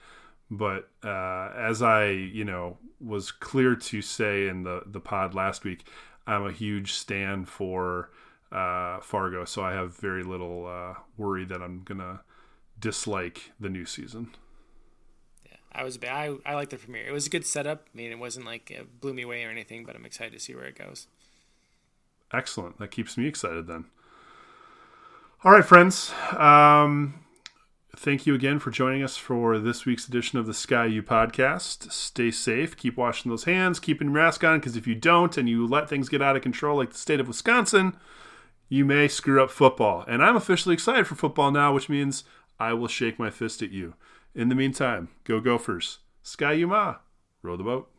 But 0.49 0.89
uh, 1.03 1.51
as 1.55 1.81
I, 1.81 2.09
you 2.09 2.45
know, 2.45 2.77
was 2.99 3.31
clear 3.31 3.75
to 3.75 4.01
say 4.01 4.47
in 4.47 4.63
the 4.63 4.83
the 4.85 4.99
pod 4.99 5.33
last 5.33 5.63
week, 5.63 5.87
I'm 6.27 6.45
a 6.45 6.51
huge 6.51 6.93
stand 6.93 7.49
for 7.49 8.11
uh, 8.51 8.99
Fargo, 9.01 9.45
so 9.45 9.63
I 9.63 9.73
have 9.73 9.95
very 9.97 10.23
little 10.23 10.67
uh, 10.67 10.99
worry 11.17 11.45
that 11.45 11.61
I'm 11.61 11.81
gonna 11.83 12.21
dislike 12.79 13.51
the 13.59 13.69
new 13.69 13.85
season. 13.85 14.35
Yeah, 15.47 15.57
I 15.71 15.83
was 15.83 15.97
I 16.03 16.35
I 16.45 16.53
like 16.53 16.69
the 16.69 16.77
premiere. 16.77 17.07
It 17.07 17.11
was 17.13 17.25
a 17.25 17.31
good 17.31 17.45
setup. 17.45 17.87
I 17.93 17.97
mean, 17.97 18.11
it 18.11 18.19
wasn't 18.19 18.45
like 18.45 18.69
it 18.69 19.01
blew 19.01 19.15
me 19.15 19.23
away 19.23 19.43
or 19.43 19.49
anything, 19.49 19.83
but 19.83 19.95
I'm 19.95 20.05
excited 20.05 20.33
to 20.33 20.39
see 20.39 20.53
where 20.53 20.65
it 20.65 20.77
goes. 20.77 21.07
Excellent. 22.31 22.77
That 22.79 22.91
keeps 22.91 23.17
me 23.17 23.27
excited 23.27 23.65
then. 23.65 23.85
All 25.43 25.51
right, 25.51 25.65
friends. 25.65 26.11
Um, 26.31 27.25
thank 27.95 28.25
you 28.25 28.33
again 28.33 28.57
for 28.57 28.71
joining 28.71 29.03
us 29.03 29.15
for 29.15 29.59
this 29.59 29.85
week's 29.85 30.07
edition 30.07 30.39
of 30.39 30.47
the 30.47 30.53
Ski 30.53 30.87
U 30.87 31.03
podcast. 31.03 31.91
Stay 31.91 32.31
safe. 32.31 32.75
Keep 32.75 32.97
washing 32.97 33.29
those 33.29 33.43
hands. 33.43 33.79
Keeping 33.79 34.07
your 34.07 34.15
mask 34.15 34.43
on 34.43 34.59
because 34.59 34.75
if 34.75 34.87
you 34.87 34.95
don't 34.95 35.37
and 35.37 35.47
you 35.47 35.67
let 35.67 35.87
things 35.87 36.09
get 36.09 36.21
out 36.21 36.35
of 36.35 36.41
control, 36.41 36.77
like 36.77 36.91
the 36.91 36.97
state 36.97 37.19
of 37.19 37.27
Wisconsin, 37.27 37.95
you 38.69 38.85
may 38.85 39.07
screw 39.07 39.43
up 39.43 39.51
football. 39.51 40.03
And 40.07 40.23
I'm 40.23 40.35
officially 40.35 40.73
excited 40.73 41.05
for 41.05 41.15
football 41.15 41.51
now, 41.51 41.73
which 41.73 41.89
means 41.89 42.23
I 42.59 42.73
will 42.73 42.87
shake 42.87 43.19
my 43.19 43.29
fist 43.29 43.61
at 43.61 43.71
you. 43.71 43.93
In 44.33 44.49
the 44.49 44.55
meantime, 44.55 45.09
go 45.25 45.39
Gophers. 45.39 45.99
Ski-U-Mah. 46.23 46.95
Row 47.43 47.55
the 47.55 47.63
boat. 47.63 47.91